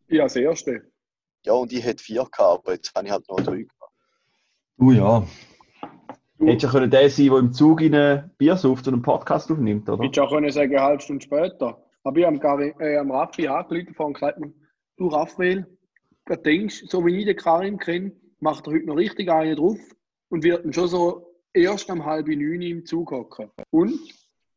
Ja, 0.08 0.24
das 0.24 0.36
erste. 0.38 0.90
Ja, 1.46 1.54
und 1.54 1.74
ich 1.74 1.84
hätte 1.84 2.02
vier 2.02 2.24
gehabt, 2.24 2.40
aber 2.40 2.74
jetzt 2.74 2.96
habe 2.96 3.06
ich 3.08 3.12
halt 3.12 3.28
noch 3.28 3.42
drei 3.42 3.64
gehabt. 3.64 3.94
Du 4.78 4.92
ja. 4.92 5.28
Hättest 6.40 6.64
ja 6.64 6.70
können 6.70 6.92
der 6.92 7.10
sein, 7.10 7.26
der 7.28 7.38
im 7.38 7.52
Zug 7.52 7.82
in 7.82 8.24
Bier 8.38 8.58
sauft 8.58 8.88
und 8.88 8.94
einen 8.94 9.02
Podcast 9.02 9.52
aufnimmt, 9.52 9.90
oder? 9.90 10.04
hättest 10.04 10.20
auch 10.20 10.32
können 10.32 10.52
sagen, 10.52 10.76
eine 10.76 10.84
halbe 10.84 11.02
Stunde 11.02 11.24
später. 11.24 11.82
Aber 12.04 12.18
ich 12.18 12.26
habe 12.26 12.36
am, 12.36 12.40
Gary, 12.40 12.74
äh, 12.80 12.98
am 12.98 13.12
Raffi 13.12 13.48
angerufen 13.48 13.96
und 13.98 14.14
gesagt, 14.14 14.40
du 14.98 15.08
Raphael, 15.08 15.66
du 16.26 16.36
denkst, 16.36 16.86
so 16.88 17.06
wie 17.06 17.18
ich 17.18 17.26
den 17.26 17.36
Karim 17.36 17.78
kenne, 17.80 18.12
macht 18.40 18.68
er 18.68 18.74
heute 18.74 18.86
noch 18.86 18.96
richtig 18.96 19.30
einen 19.30 19.56
drauf 19.56 19.80
und 20.30 20.44
wird 20.44 20.64
dann 20.64 20.74
schon 20.74 20.88
so 20.88 21.34
erst 21.54 21.90
am 21.90 22.06
halb 22.06 22.28
neun 22.28 22.62
im 22.62 22.86
Zug 22.86 23.12
hocken. 23.12 23.50
Und 23.72 24.00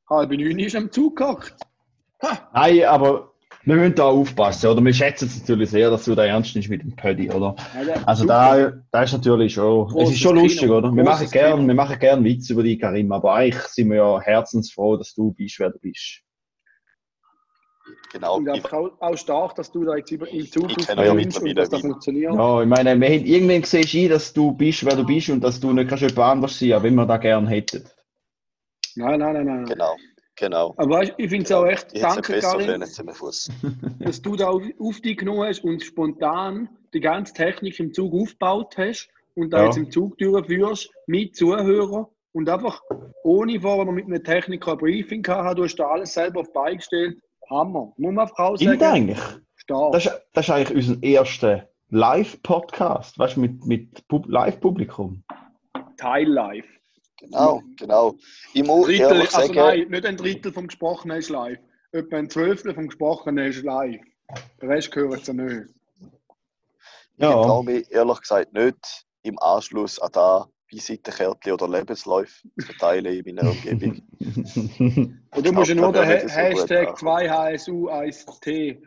halb 0.08 0.30
neun 0.30 0.58
ist 0.58 0.76
am 0.76 0.92
Zug 0.92 1.16
gehockt. 1.16 1.56
Ha! 2.22 2.50
Nein, 2.52 2.84
aber 2.84 3.32
wir 3.64 3.76
müssen 3.76 3.94
da 3.94 4.04
aufpassen, 4.06 4.70
oder? 4.70 4.82
Wir 4.82 4.94
schätzen 4.94 5.26
es 5.26 5.40
natürlich 5.40 5.70
sehr, 5.70 5.90
dass 5.90 6.04
du 6.04 6.14
da 6.14 6.24
ernst 6.24 6.54
nimmst 6.54 6.70
mit 6.70 6.82
dem 6.82 6.96
Pödi, 6.96 7.30
oder? 7.30 7.54
Also 8.06 8.26
da, 8.26 8.72
da 8.90 9.02
ist 9.02 9.12
natürlich 9.12 9.54
schon, 9.54 9.94
es 9.98 10.10
ist 10.10 10.20
schon 10.20 10.36
lustig, 10.36 10.60
Kino. 10.60 10.78
oder? 10.78 10.92
Wir 10.94 11.04
machen 11.04 11.30
gern, 11.30 11.56
Kino. 11.56 11.68
wir 11.68 11.74
machen 11.74 11.98
gern 11.98 12.24
Witze 12.24 12.54
über 12.54 12.62
dich, 12.62 12.80
Karim, 12.80 13.12
aber 13.12 13.34
eigentlich 13.34 13.62
sind 13.64 13.90
wir 13.90 13.96
ja 13.96 14.20
herzensfroh, 14.20 14.96
dass 14.96 15.14
du 15.14 15.32
bist, 15.32 15.58
wer 15.58 15.70
du 15.70 15.78
bist. 15.78 16.22
Genau. 18.12 18.36
Und 18.36 18.48
Ich, 18.48 18.54
einfach 18.54 18.72
auch, 18.72 18.90
auch 19.00 19.16
stark, 19.16 19.54
dass 19.54 19.70
du 19.70 19.84
da 19.84 19.96
jetzt 19.96 20.10
über, 20.10 20.28
ja 20.28 20.42
und 20.62 21.16
mittlerweile 21.16 21.54
dass 21.54 21.68
das 21.70 21.80
funktioniert. 21.80 22.34
Ja, 22.34 22.62
ich 22.62 22.68
meine, 22.68 23.00
wir 23.00 23.08
haben, 23.08 23.24
irgendwann 23.24 23.62
ein, 23.62 24.08
dass 24.08 24.32
du 24.32 24.52
bist, 24.52 24.84
wer 24.84 24.96
du 24.96 25.04
bist 25.04 25.30
und 25.30 25.42
dass 25.42 25.60
du 25.60 25.72
nicht 25.72 25.88
kannst 25.88 26.02
jemand 26.02 26.18
anders 26.18 26.58
sein, 26.58 26.72
auch 26.72 26.82
wenn 26.82 26.94
wir 26.94 27.06
das 27.06 27.20
gern 27.20 27.46
hätten. 27.46 27.84
Nein, 28.96 29.20
nein, 29.20 29.34
nein, 29.34 29.46
nein. 29.46 29.64
genau, 29.66 29.94
genau. 30.40 30.74
Aber 30.76 30.98
weißt, 30.98 31.14
ich 31.16 31.30
finde 31.30 31.44
es 31.44 31.52
auch 31.52 31.66
echt, 31.66 31.88
Ich 31.92 32.00
danke 32.00 32.40
Karin, 32.40 32.80
dass 34.00 34.22
du 34.22 34.36
da 34.36 34.48
auf, 34.48 34.62
auf 34.78 35.00
dich 35.00 35.16
genommen 35.18 35.44
hast 35.44 35.62
und 35.62 35.82
spontan 35.82 36.68
die 36.92 37.00
ganze 37.00 37.32
Technik 37.34 37.78
im 37.78 37.92
Zug 37.94 38.12
aufgebaut 38.12 38.74
hast 38.76 39.08
und 39.34 39.50
da 39.50 39.58
Ja. 39.58 39.64
jetzt 39.66 39.76
im 39.76 39.90
Zug 39.90 40.18
durchführst 40.18 40.90
mit 41.06 41.36
Zuhörern 41.36 42.06
und 42.32 42.48
einfach 42.48 42.82
ohne 43.22 43.60
vorher 43.60 43.84
noch 43.84 43.92
mit 43.92 44.06
einem 44.06 44.22
Techniker 44.24 44.72
ein 44.72 44.78
Briefing 44.78 45.22
gehabt 45.22 45.44
hast, 45.44 45.58
du 45.58 45.64
hast 45.64 45.76
da 45.76 45.86
alles 45.86 46.12
selber 46.12 46.40
auf 46.40 46.48
die 46.48 46.52
Beine 46.54 46.76
gestellt. 46.76 47.18
Hammer. 47.48 47.92
Muss 47.96 48.12
man 48.12 48.20
einfach 48.20 48.38
auch 48.38 48.56
Stimmt 48.56 48.80
sagen. 48.80 48.94
eigentlich. 48.94 49.18
Stark. 49.56 49.92
Das 49.92 50.06
ist, 50.06 50.20
das 50.32 50.44
ist 50.48 50.50
eigentlich 50.54 50.76
unser 50.88 51.02
erster 51.02 51.68
Live-Podcast, 51.90 53.18
weißt 53.18 53.36
du, 53.36 53.40
mit, 53.40 53.66
mit 53.66 54.08
Pub 54.08 54.26
Live-Publikum. 54.28 55.22
Teil 55.96 56.28
live. 56.28 56.66
Genau, 57.20 57.62
genau. 57.76 58.16
Ich 58.54 58.64
muss 58.64 58.86
Drittel, 58.86 59.02
ehrlich 59.16 59.34
also 59.34 59.52
sagen, 59.52 59.54
nein, 59.54 59.88
nicht 59.90 60.06
ein 60.06 60.16
Drittel 60.16 60.52
vom 60.52 60.66
Gesprochenen 60.66 61.18
ist 61.18 61.28
live. 61.28 61.58
Etwa 61.92 62.16
ein 62.16 62.30
Zwölftel 62.30 62.74
vom 62.74 62.86
Gesprochenen 62.88 63.46
ist 63.46 63.62
live. 63.62 64.00
Der 64.60 64.68
Rest 64.68 64.90
gehört 64.92 65.24
zu 65.24 65.32
nicht. 65.34 65.66
ich 67.16 67.22
Ja. 67.24 67.42
traue 67.44 67.64
mich 67.64 67.90
ehrlich 67.90 68.20
gesagt 68.20 68.52
nicht 68.52 69.06
im 69.22 69.38
Anschluss 69.40 69.98
an 69.98 70.10
da 70.12 70.48
Visitenkärtchen 70.68 71.52
oder 71.52 71.68
Lebensläufe 71.68 72.32
zu 72.58 72.66
verteilen 72.66 73.06
in 73.06 73.34
meiner 73.34 73.50
Umgebung. 73.50 74.00
Und 74.20 75.46
du 75.46 75.52
musst 75.52 75.68
ja 75.68 75.74
nur 75.74 75.92
den 75.92 76.02
es 76.10 76.32
so 76.32 76.38
Hashtag 76.38 76.88
ankommen. 76.90 77.18
2HSU1T 77.18 78.80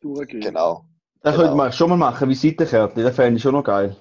durchgeben. 0.00 0.40
genau, 0.40 0.84
Das 1.22 1.34
Genau. 1.34 1.42
könnte 1.44 1.56
man 1.56 1.72
schon 1.72 1.90
mal 1.90 1.96
machen, 1.96 2.28
Visitenkärtchen, 2.28 3.04
das 3.04 3.14
fände 3.14 3.36
ich 3.36 3.42
schon 3.42 3.52
noch 3.54 3.62
geil. 3.64 3.96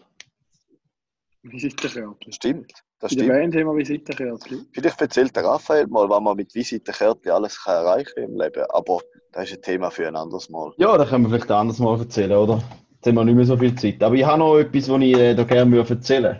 Visitenkärtchen. 1.43 2.31
Stimmt, 2.33 2.73
das 3.01 3.13
stimmt. 3.13 3.29
Band 3.29 3.55
haben 3.55 3.65
wir 3.65 3.75
Visitenkärtchen. 3.75 4.67
Vielleicht 4.71 5.01
erzählt 5.01 5.35
der 5.35 5.43
Raphael 5.43 5.87
mal, 5.87 6.07
was 6.07 6.21
man 6.21 6.37
mit 6.37 6.53
Visitenkärtchen 6.53 7.31
alles 7.31 7.63
kann 7.63 7.83
erreichen 7.83 8.19
im 8.23 8.39
Leben. 8.39 8.63
Aber 8.69 8.99
das 9.31 9.45
ist 9.45 9.57
ein 9.57 9.61
Thema 9.63 9.89
für 9.89 10.07
ein 10.07 10.15
anderes 10.15 10.49
Mal. 10.49 10.71
Ja, 10.77 10.97
das 10.97 11.09
können 11.09 11.23
wir 11.23 11.29
vielleicht 11.29 11.51
anders 11.51 11.79
mal 11.79 11.97
erzählen, 11.99 12.37
oder? 12.37 12.61
Jetzt 12.93 13.07
haben 13.07 13.15
wir 13.15 13.25
nicht 13.25 13.35
mehr 13.35 13.45
so 13.45 13.57
viel 13.57 13.73
Zeit. 13.75 14.03
Aber 14.03 14.13
ich 14.13 14.23
habe 14.23 14.39
noch 14.39 14.59
etwas, 14.59 14.87
was 14.87 15.01
ich 15.01 15.17
äh, 15.17 15.33
da 15.33 15.43
gerne 15.43 15.71
würde 15.71 15.89
erzählen 15.89 16.39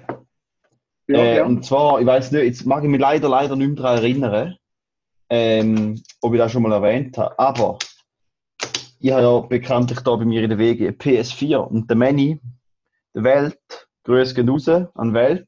Ja, 1.08 1.18
äh, 1.18 1.38
ja. 1.38 1.46
Und 1.46 1.66
zwar, 1.66 2.00
ich 2.00 2.06
weiß 2.06 2.32
nicht, 2.32 2.44
jetzt 2.44 2.66
mag 2.66 2.84
ich 2.84 2.90
mich 2.90 3.02
leider, 3.02 3.28
leider 3.28 3.56
nicht 3.56 3.70
mehr 3.70 3.78
daran 3.78 3.98
erinnern, 3.98 4.56
ähm, 5.30 6.02
ob 6.22 6.34
ich 6.34 6.40
das 6.40 6.52
schon 6.52 6.62
mal 6.62 6.74
erwähnt 6.74 7.18
habe. 7.18 7.40
Aber 7.40 7.80
ich 9.00 9.12
habe 9.12 9.24
ja 9.24 9.40
bekanntlich 9.40 10.02
da 10.02 10.16
bei 10.16 10.26
mir 10.26 10.44
in 10.44 10.50
der 10.50 10.60
Wege 10.60 10.88
eine 10.88 10.96
PS4 10.96 11.58
und 11.58 11.90
der 11.90 11.98
Manny, 11.98 12.40
der 13.16 13.24
Welt, 13.24 13.88
Grüße 14.04 14.36
gehen 14.36 14.50
raus 14.50 14.68
an 14.68 15.14
Welt, 15.14 15.48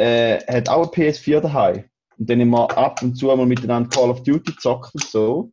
äh, 0.00 0.40
hat 0.46 0.68
auch 0.70 0.92
eine 0.92 1.10
PS4 1.10 1.40
daheim. 1.40 1.84
Und 2.18 2.30
dann 2.30 2.48
wir 2.48 2.78
ab 2.78 3.02
und 3.02 3.16
zu 3.16 3.26
mal 3.26 3.46
miteinander 3.46 3.88
Call 3.90 4.10
of 4.10 4.22
Duty 4.22 4.52
gezockt 4.52 4.94
und 4.94 5.04
so. 5.04 5.52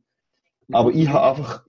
Aber 0.72 0.92
ich 0.92 1.08
habe 1.10 1.38
einfach 1.38 1.66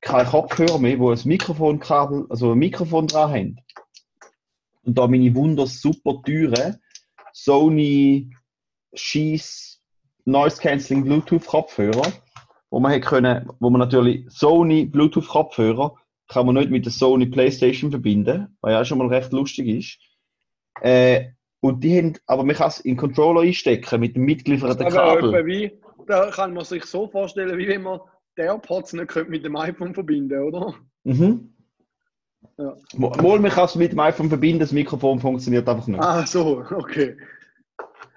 keinen 0.00 0.26
Kopfhörer 0.26 0.78
mehr, 0.78 0.98
wo 0.98 1.10
ein 1.10 1.20
Mikrofonkabel, 1.24 2.26
also 2.30 2.52
ein 2.52 2.58
Mikrofon 2.58 3.06
dran 3.06 3.30
haben. 3.30 3.56
Und 4.84 4.96
da 4.96 5.06
meine 5.06 5.34
wunders 5.34 5.80
super 5.80 6.20
teure 6.24 6.78
Sony 7.32 8.34
Scheiss 8.94 9.80
Noise 10.24 10.60
Cancelling 10.60 11.04
Bluetooth 11.04 11.46
Kopfhörer, 11.46 12.12
wo 12.70 12.80
man 12.80 12.92
hätte 12.92 13.06
können, 13.06 13.50
wo 13.60 13.70
man 13.70 13.80
natürlich 13.80 14.26
Sony 14.30 14.86
Bluetooth 14.86 15.28
Kopfhörer 15.28 15.94
kann 16.28 16.46
man 16.46 16.54
nicht 16.54 16.70
mit 16.70 16.84
der 16.84 16.92
Sony 16.92 17.26
Playstation 17.26 17.90
verbinden, 17.90 18.56
was 18.60 18.72
ja 18.72 18.84
schon 18.84 18.98
mal 18.98 19.08
recht 19.08 19.32
lustig 19.32 19.66
ist. 19.68 19.98
Äh, 20.82 21.32
und 21.60 21.82
die 21.82 21.98
haben, 21.98 22.14
aber 22.26 22.44
man 22.44 22.54
kann 22.56 22.68
es 22.68 22.80
in 22.80 22.92
den 22.92 22.96
Controller 22.98 23.42
einstecken 23.42 24.00
mit 24.00 24.16
dem 24.16 24.24
mitgelieferten 24.24 24.88
Kabel. 24.88 25.46
wie, 25.46 25.72
da 26.06 26.30
kann 26.30 26.54
man 26.54 26.64
sich 26.64 26.84
so 26.84 27.08
vorstellen, 27.08 27.58
wie 27.58 27.68
wenn 27.68 27.82
man 27.82 28.00
die 28.36 28.42
AirPods 28.42 28.92
nicht 28.92 29.08
könnte 29.08 29.30
mit 29.30 29.44
dem 29.44 29.56
iPhone 29.56 29.94
verbinden 29.94 30.40
oder? 30.42 30.74
Mhm. 31.04 31.52
Ja. 32.56 32.76
Mal, 32.96 33.38
man 33.40 33.50
kann 33.50 33.64
es 33.64 33.74
mit 33.74 33.92
dem 33.92 34.00
iPhone 34.00 34.28
verbinden, 34.28 34.60
das 34.60 34.72
Mikrofon 34.72 35.20
funktioniert 35.20 35.68
einfach 35.68 35.86
nicht. 35.86 36.00
Ah, 36.00 36.24
so, 36.26 36.64
okay. 36.70 37.16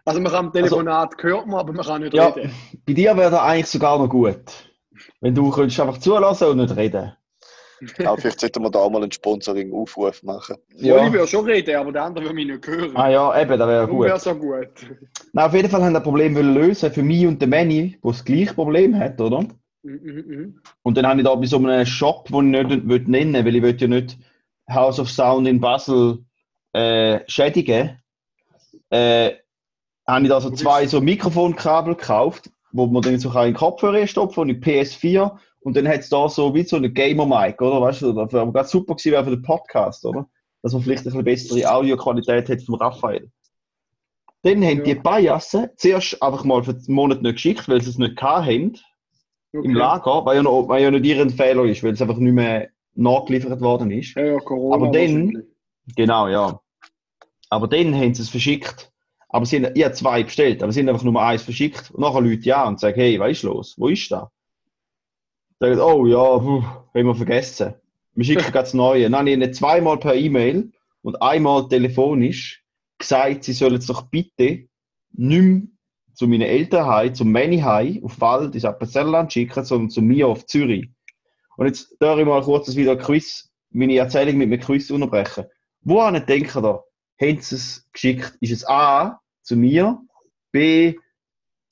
Also 0.05 0.19
man 0.19 0.31
kann 0.31 0.45
am 0.47 0.53
Telefonat 0.53 1.13
hört 1.21 1.47
man, 1.47 1.59
aber 1.59 1.73
man 1.73 1.85
kann 1.85 2.01
nicht 2.01 2.13
Ja. 2.13 2.29
reden. 2.29 2.51
Bei 2.85 2.93
dir 2.93 3.15
wäre 3.17 3.31
das 3.31 3.39
eigentlich 3.39 3.67
sogar 3.67 3.99
noch 3.99 4.09
gut. 4.09 4.71
Wenn 5.19 5.35
du 5.35 5.49
könntest 5.51 5.79
einfach 5.79 5.99
zulassen 5.99 6.47
und 6.49 6.57
nicht 6.57 6.75
reden. 6.75 7.13
Aber 8.05 8.17
vielleicht 8.17 8.39
sollten 8.39 8.61
wir 8.63 8.69
da 8.69 8.79
auch 8.79 8.89
mal 8.89 9.01
einen 9.01 9.11
Sponsoring-Aufruf 9.11 10.23
machen. 10.23 10.57
Ja. 10.75 11.05
Ich 11.05 11.11
würde 11.11 11.27
schon 11.27 11.45
reden, 11.45 11.75
aber 11.75 11.91
der 11.91 12.03
andere 12.03 12.25
will 12.25 12.33
mich 12.33 12.47
nicht 12.47 12.67
hören. 12.67 12.95
Ah 12.95 13.09
ja, 13.09 13.41
eben, 13.41 13.57
das 13.57 13.67
wäre 13.67 13.87
gut. 13.87 14.21
so 14.21 14.35
gut. 14.35 14.69
Na, 15.33 15.47
auf 15.47 15.53
jeden 15.53 15.69
Fall 15.69 15.81
haben 15.81 15.93
wir 15.93 15.99
das 15.99 16.03
Problem 16.03 16.35
lösen 16.35 16.91
für 16.91 17.03
mich 17.03 17.25
und 17.25 17.41
den 17.41 17.49
Manny, 17.49 17.97
der 18.03 18.11
das 18.11 18.23
gleiche 18.23 18.53
Problem 18.53 18.97
hat, 18.97 19.19
oder? 19.19 19.41
Mhm, 19.83 20.23
mhm. 20.27 20.61
Und 20.83 20.97
dann 20.97 21.07
habe 21.07 21.19
ich 21.19 21.25
da 21.25 21.33
bei 21.33 21.47
so 21.47 21.57
einem 21.57 21.85
Shop, 21.85 22.27
den 22.27 22.53
ich 22.53 22.67
nicht 22.67 22.87
will 22.87 23.03
nennen 23.07 23.45
weil 23.45 23.55
ich 23.55 23.63
will 23.63 23.75
ja 23.77 23.87
nicht 23.87 24.17
House 24.69 24.99
of 24.99 25.09
Sound 25.09 25.47
in 25.47 25.59
Basel 25.59 26.19
äh, 26.73 27.19
schädigen, 27.27 27.99
äh, 28.89 29.31
habe 30.07 30.23
ich 30.23 30.29
da 30.29 30.39
so 30.39 30.51
zwei 30.51 30.85
so 30.85 31.01
Mikrofonkabel 31.01 31.95
gekauft, 31.95 32.49
wo 32.71 32.85
man 32.85 33.01
dann 33.01 33.19
so 33.19 33.29
in 33.29 33.45
den 33.45 33.53
Kopfhörer 33.53 34.05
stopfen 34.07 34.41
und 34.41 34.49
in 34.49 34.61
die 34.61 34.71
PS4 34.71 35.37
und 35.61 35.75
dann 35.77 35.87
hat 35.87 35.99
es 36.01 36.09
da 36.09 36.27
so 36.29 36.53
wie 36.53 36.63
so 36.63 36.75
eine 36.77 36.89
Gamer-Mic, 36.91 37.61
oder? 37.61 37.81
Weißt 37.81 38.01
du, 38.01 38.13
das 38.13 38.31
wäre 38.33 38.65
super 38.65 38.95
gewesen 38.95 39.11
wäre 39.11 39.23
für 39.23 39.31
den 39.31 39.41
Podcast, 39.41 40.05
oder? 40.05 40.27
Dass 40.61 40.73
man 40.73 40.81
vielleicht 40.81 41.07
eine 41.07 41.23
bessere 41.23 41.71
Audioqualität 41.71 42.49
hat 42.49 42.61
vom 42.63 42.75
Raphael. 42.75 43.29
Dann 44.43 44.63
haben 44.63 44.77
Ja. 44.79 44.83
die 44.83 44.95
Bajassen 44.95 45.69
zuerst 45.77 46.21
einfach 46.21 46.43
mal 46.43 46.63
für 46.63 46.73
den 46.73 46.93
Monat 46.93 47.21
nicht 47.21 47.33
geschickt, 47.33 47.67
weil 47.69 47.81
sie 47.81 47.89
es 47.91 47.97
nicht 47.97 48.21
haben 48.21 48.77
Okay. 49.53 49.65
im 49.67 49.75
Lager, 49.75 50.25
weil 50.25 50.37
ja, 50.37 50.43
noch, 50.43 50.67
weil 50.69 50.81
ja 50.81 50.89
nicht 50.91 51.05
ihren 51.05 51.29
Fehler 51.29 51.65
ist, 51.65 51.83
weil 51.83 51.91
es 51.91 52.01
einfach 52.01 52.15
nicht 52.17 52.31
mehr 52.33 52.69
nachgeliefert 52.95 53.59
worden 53.59 53.91
ist. 53.91 54.15
Ja, 54.15 54.23
ja, 54.23 54.37
Corona. 54.39 54.75
Aber 54.75 54.91
dann-. 54.91 55.43
Genau, 55.95 56.27
ja. 56.29 56.59
Aber 57.49 57.67
dann 57.67 57.93
haben 57.93 58.13
sie 58.13 58.21
es 58.21 58.29
verschickt. 58.29 58.91
Aber 59.27 59.45
sie 59.45 59.57
haben, 59.57 59.73
ich 59.75 59.83
habe 59.83 59.93
zwei 59.93 60.23
bestellt, 60.23 60.63
aber 60.63 60.71
sie 60.71 60.79
haben 60.81 60.89
einfach 60.89 61.03
nur 61.03 61.21
eins 61.21 61.43
verschickt. 61.43 61.91
Und 61.91 61.99
nachher 62.01 62.21
Leute 62.21 62.43
ja 62.43 62.65
und 62.67 62.79
sagen, 62.79 62.99
hey, 62.99 63.19
was 63.19 63.31
ist 63.31 63.43
los? 63.43 63.75
Wo 63.77 63.89
ist 63.89 64.09
das? 64.11 64.23
Sagen, 65.61 65.79
oh 65.79 66.07
ja, 66.07 66.39
puh, 66.39 66.63
haben 66.63 67.05
wir 67.05 67.13
vergessen. 67.13 67.75
Wir 68.15 68.25
schicken 68.25 68.51
das 68.53 68.73
Neue. 68.73 69.03
Dann 69.03 69.15
habe 69.15 69.29
ich 69.29 69.35
ihnen 69.35 69.53
zweimal 69.53 69.99
per 69.99 70.15
E-Mail 70.15 70.71
und 71.03 71.21
einmal 71.21 71.67
telefonisch 71.67 72.65
gesagt, 72.97 73.43
sie 73.43 73.53
sollen 73.53 73.75
es 73.75 73.85
doch 73.85 74.01
bitte 74.09 74.67
nicht 75.11 75.41
mehr 75.43 75.61
zu 76.15 76.27
meinen 76.27 76.41
Eltern 76.41 76.87
heim, 76.87 77.13
zum 77.13 77.31
Manny 77.31 77.59
heim, 77.59 78.01
auf 78.03 78.19
Wald, 78.19 78.55
ins 78.55 78.65
Appenzellerland 78.65 79.31
schicken, 79.31 79.63
sondern 79.63 79.91
zu 79.91 80.01
mir 80.01 80.27
auf 80.27 80.47
Zürich. 80.47 80.89
Und 81.57 81.67
jetzt 81.67 81.95
darf 81.99 82.17
ich 82.17 82.25
mal 82.25 82.41
kurz 82.41 82.65
das 82.65 82.75
wieder 82.75 82.95
Quiz, 82.95 83.51
meine 83.69 83.97
Erzählung 83.97 84.37
mit 84.37 84.47
einem 84.47 84.61
Quiz 84.61 84.89
unterbrechen. 84.89 85.45
Woran 85.81 86.25
denken 86.25 86.65
ihr? 86.65 86.83
Haben 87.21 87.39
sie 87.39 87.55
es 87.55 87.87
geschickt? 87.93 88.35
Ist 88.41 88.51
es 88.51 88.67
A 88.67 89.21
zu 89.43 89.55
mir, 89.55 89.99
B 90.51 90.95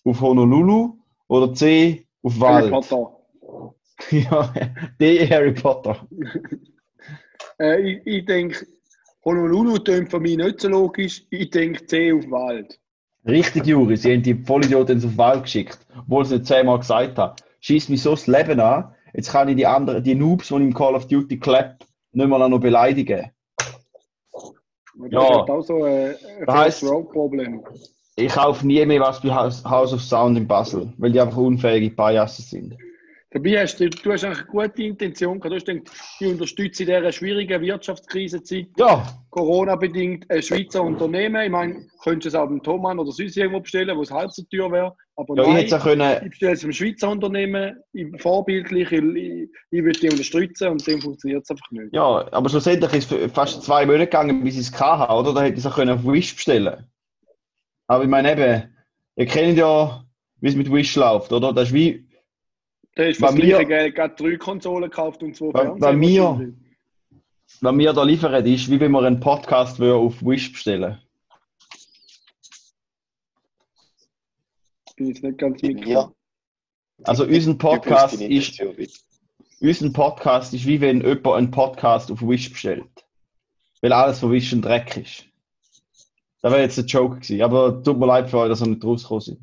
auf 0.06 0.22
Honolulu 0.22 1.00
oder 1.28 1.56
C 1.56 2.06
auf 2.22 2.40
Wald? 2.40 2.72
Ja, 4.12 4.54
D 5.00 5.28
Harry 5.30 5.54
Potter. 5.54 6.08
Äh, 7.62 7.82
ich 7.82 8.02
ich 8.08 8.26
denke, 8.26 8.66
Honolulu 9.26 9.78
tönt 9.80 10.10
für 10.10 10.20
mich 10.22 10.38
nicht 10.38 10.62
so 10.62 10.70
logisch. 10.70 11.24
Ich 11.30 11.50
denke 11.50 11.86
C 11.86 12.14
auf 12.14 12.24
Wald. 12.32 12.80
Richtig, 13.28 13.66
Juri, 13.68 13.98
sie 13.98 14.14
haben 14.14 14.24
die 14.24 14.34
Vollidioten 14.34 15.04
auf 15.04 15.18
Wald 15.18 15.44
geschickt, 15.44 15.78
obwohl 15.98 16.24
sie 16.24 16.36
es 16.36 16.44
zehnmal 16.48 16.80
gesagt 16.80 17.18
haben. 17.18 17.36
Schießt 17.60 17.90
mich 17.90 18.02
so 18.02 18.12
das 18.12 18.28
Leben 18.28 18.62
an, 18.62 18.94
jetzt 19.14 19.32
kann 19.32 19.50
ich 19.50 19.58
die 19.58 19.66
anderen, 19.66 20.02
die 20.02 20.16
Noobs, 20.16 20.48
die 20.48 20.54
ich 20.56 20.62
im 20.62 20.74
Call 20.74 20.96
of 20.96 21.08
Duty 21.08 21.38
clap, 21.38 21.84
nicht 22.14 22.28
mal 22.30 22.48
noch 22.48 22.60
beleidigen. 22.60 23.30
Das 24.32 25.12
Ja. 25.12 25.22
ist 25.44 25.50
auch 25.50 25.62
so 25.62 25.84
ein, 25.84 25.94
ein 25.94 26.46
Das 26.46 26.56
heisst- 26.56 26.80
First-World-Problem. 26.80 27.62
Ich 28.16 28.32
kaufe 28.34 28.66
nie 28.66 28.86
mehr 28.86 29.02
was 29.02 29.22
bei 29.22 29.30
House 29.34 29.64
House 29.66 29.94
of 29.94 30.02
Sound 30.02 30.38
in 30.38 30.48
Basel, 30.48 30.94
weil 30.98 31.12
die 31.12 31.20
einfach 31.20 31.38
unfähige 31.38 31.94
Pajassen 31.94 32.44
sind. 32.46 32.78
Dabei 33.32 33.62
hast 33.62 33.80
du, 33.80 33.88
du 33.88 34.12
hast 34.12 34.24
eigentlich 34.24 34.40
eine 34.40 34.48
gute 34.48 34.84
Intention 34.84 35.40
gehabt. 35.40 35.52
Du 35.52 35.56
hast 35.58 35.66
gedacht, 35.68 35.96
ich 36.20 36.28
unterstütze 36.28 36.82
in 36.84 36.88
dieser 36.90 37.12
schwierigen 37.12 37.62
Wirtschaftskrisenzeit 37.62 38.70
Ja, 38.78 39.06
Corona-bedingt 39.30 40.26
ein 40.32 40.42
Schweizer 40.42 40.82
Unternehmen. 40.82 41.40
Ich 41.44 41.52
meine, 41.52 41.86
könntest 42.04 42.26
du 42.26 42.30
es 42.30 42.36
auch 42.36 42.48
beim 42.48 42.64
Thomann 42.64 42.98
oder 42.98 43.12
sonst 43.12 43.38
irgendwo 43.38 43.60
bestellen, 43.60 43.96
wo 43.96 44.02
es 44.02 44.10
halb 44.10 44.32
so 44.32 44.42
teuer 44.52 44.72
wäre. 44.72 44.96
Aber 45.16 45.36
ja 45.36 45.60
ich 45.60 45.70
nein, 45.70 45.80
können, 45.82 46.18
ich 46.24 46.30
bestelle 46.32 46.54
es 46.54 46.64
einem 46.64 46.74
Schweizer 46.74 47.10
Unternehmen, 47.12 47.78
ich- 47.94 48.20
vorbildlich, 48.20 48.92
ich, 48.92 49.00
ich, 49.04 49.50
ich 49.70 49.84
will 49.84 49.92
die 49.92 50.10
unterstützen 50.10 50.70
und 50.70 50.88
dem 50.88 51.00
funktioniert 51.00 51.44
es 51.44 51.52
einfach 51.52 51.70
nicht. 51.70 51.94
ja, 51.94 52.28
aber 52.32 52.50
schlussendlich 52.50 52.94
ist 52.94 53.12
es 53.12 53.32
fast 53.32 53.62
zwei 53.62 53.86
Monate 53.86 54.06
gegangen, 54.06 54.44
bis 54.44 54.56
ich 54.56 54.62
es 54.74 54.80
hatte, 54.80 55.14
oder? 55.14 55.36
Da 55.36 55.42
hätte 55.44 55.54
ich 55.54 55.60
es 55.60 55.68
auch 55.68 55.76
können 55.76 55.92
auf 55.92 56.04
Wish 56.04 56.34
bestellen 56.34 56.88
Aber 57.86 58.04
ich 58.04 58.10
meine 58.10 58.32
eben, 58.32 58.76
ihr 59.18 59.26
kennt 59.28 59.60
ja, 59.60 60.04
wie 60.42 60.48
es 60.50 60.56
mit 60.56 60.72
Wish 60.72 60.96
läuft, 60.96 61.32
oder? 61.32 61.54
Das 61.54 61.68
ist 61.68 61.74
wie, 61.76 62.09
Da 63.00 63.06
hast 63.08 63.22
du 63.22 63.28
für 63.28 63.34
mir- 63.34 63.64
Geld 63.66 63.96
gerade 63.96 64.14
drei 64.16 64.36
Konsolen 64.36 64.90
gekauft 64.90 65.24
und 65.24 65.34
zwei 65.34 65.52
Bei- 65.52 65.62
Fernseher. 65.64 65.80
bei 65.90 65.94
mir- 65.96 66.24
wahrscheinlich. 66.24 66.56
wenn 67.62 67.80
wir 67.80 67.94
da 67.94 68.04
liefern, 68.04 68.46
ist 68.46 68.70
wie 68.70 68.80
wenn 68.82 68.92
wir 68.92 69.02
einen 69.04 69.22
Podcast 69.22 69.82
auf 69.82 70.22
Wish 70.22 70.52
bestellen 70.52 70.98
Bin 74.98 75.08
jetzt 75.08 75.24
nicht 75.24 75.38
ganz 75.38 75.62
mit. 75.62 75.80
mir. 75.86 76.12
Also 77.04 77.24
unser 77.24 77.38
Typisch 77.38 77.58
Podcast 77.58 78.22
ist, 78.22 78.62
unser 79.62 79.90
Podcast 79.94 80.54
ist 80.54 80.66
wie 80.66 80.82
wenn 80.82 81.00
jemand 81.00 81.28
einen 81.28 81.52
Podcast 81.52 82.12
auf 82.12 82.22
Wish 82.22 82.50
bestellt. 82.52 82.84
Weil 83.82 83.94
alles 83.94 84.20
von 84.20 84.30
Wish 84.34 84.52
ein 84.52 84.62
Dreck 84.62 84.98
ist. 84.98 85.24
Das 86.42 86.52
wäre 86.52 86.64
jetzt 86.64 86.78
ein 86.78 86.86
Joke 86.86 87.16
gewesen, 87.22 87.42
aber 87.44 87.82
tut 87.82 87.98
mir 87.98 88.08
leid 88.08 88.30
für 88.30 88.40
euch, 88.40 88.50
dass 88.50 88.62
ihr 88.62 88.68
nicht 88.68 88.84
rausgekommen 88.84 89.22
sind. 89.22 89.40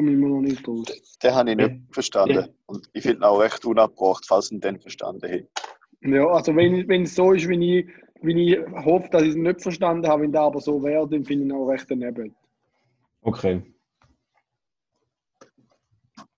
Komme 0.00 0.12
ich 0.12 0.16
mir 0.18 0.28
noch 0.28 0.40
nicht 0.40 0.66
raus. 0.66 0.86
Den 1.22 1.34
habe 1.34 1.50
ich 1.50 1.56
nicht 1.58 1.68
Ja. 1.68 1.76
verstanden. 1.90 2.34
Ja. 2.34 2.48
Und 2.64 2.88
ich 2.94 3.02
finde 3.02 3.18
ihn 3.18 3.24
auch 3.24 3.38
recht 3.38 3.62
unabgebracht, 3.66 4.24
falls 4.26 4.50
ihn 4.50 4.58
den 4.58 4.80
verstanden 4.80 5.28
hätte. 5.28 5.48
Ja, 6.00 6.26
also 6.26 6.56
wenn, 6.56 6.88
wenn 6.88 7.02
es 7.02 7.14
so 7.14 7.34
ist, 7.34 7.46
wie 7.50 7.80
ich, 7.80 7.86
wie 8.22 8.54
ich 8.54 8.58
hoffe, 8.82 9.10
dass 9.10 9.24
ich 9.24 9.28
es 9.28 9.34
nicht 9.34 9.60
verstanden 9.60 10.08
habe, 10.08 10.22
wenn 10.22 10.32
das 10.32 10.40
aber 10.40 10.60
so 10.62 10.82
wäre, 10.82 11.06
dann 11.06 11.22
finde 11.22 11.44
ich 11.44 11.50
ihn 11.50 11.52
auch 11.52 11.66
recht 11.66 11.84
daneben. 11.90 12.34
Okay. 13.20 13.62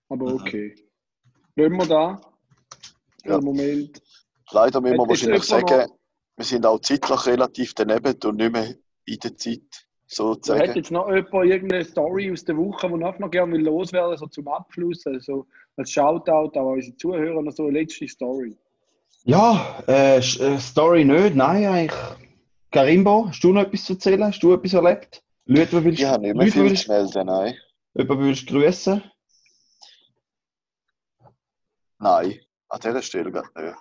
Aber 0.09 0.35
okay. 0.35 0.75
Wollen 1.55 1.77
wir 1.77 1.87
da? 1.87 2.21
Ja. 3.25 3.39
Im 3.39 3.45
Moment. 3.45 4.03
Leider 4.51 4.81
müssen 4.81 4.99
wir 4.99 5.07
wahrscheinlich 5.09 5.45
sagen, 5.45 5.89
wir 6.37 6.45
sind 6.45 6.67
auch 6.67 6.81
zeitlich 6.81 7.27
relativ 7.27 7.75
daneben 7.75 8.17
und 8.25 8.37
nicht 8.39 8.53
mehr 8.53 8.75
in 9.05 9.19
der 9.21 9.37
Zeit, 9.37 9.87
Hat 10.13 10.17
sozusagen. 10.17 10.75
jetzt 10.75 10.91
noch 10.91 11.09
jemand 11.09 11.47
irgendeine 11.47 11.85
Story 11.85 12.31
aus 12.31 12.45
der 12.45 12.57
Woche, 12.57 12.89
die 12.89 12.95
noch 12.97 13.19
mal 13.19 13.29
gerne 13.29 13.53
will 13.53 13.63
loswerden, 13.63 14.17
so 14.19 14.27
zum 14.27 14.47
Abschluss, 14.49 15.07
also 15.07 15.47
als 15.77 15.91
Shoutout 15.91 16.59
an 16.59 16.67
unsere 16.67 16.97
Zuhörer, 16.97 17.43
noch 17.43 17.53
so 17.53 17.65
eine 17.65 17.81
letzte 17.81 18.07
Story. 18.07 18.57
Ja, 19.25 19.83
äh, 19.89 20.19
äh, 20.19 20.59
Story 20.59 21.05
nicht, 21.05 21.35
nein, 21.35 21.65
eigentlich. 21.65 22.01
Karimbo, 22.71 23.27
hast 23.29 23.43
du 23.43 23.53
noch 23.53 23.63
etwas 23.63 23.85
zu 23.85 23.95
erzählen? 23.95 24.25
Hast 24.25 24.43
du 24.43 24.53
etwas 24.53 24.73
erlebt? 24.75 25.23
Leute, 25.47 25.85
willst, 25.85 26.01
Ich 26.01 26.07
habe 26.07 26.23
nicht 26.23 26.35
mehr 26.35 26.45
Leute, 26.45 26.53
viel 26.53 26.65
willst, 26.65 26.85
zu 26.85 26.93
melden, 26.93 27.27
nein. 27.27 27.55
jemanden 27.95 28.25
willst 28.25 28.51
du 28.51 28.55
grüßen? 28.55 29.03
Nein, 31.99 32.41
an 32.69 32.81
dieser 32.81 33.03
Stelle 33.03 33.31
gerade 33.31 33.49
nicht. 33.57 33.77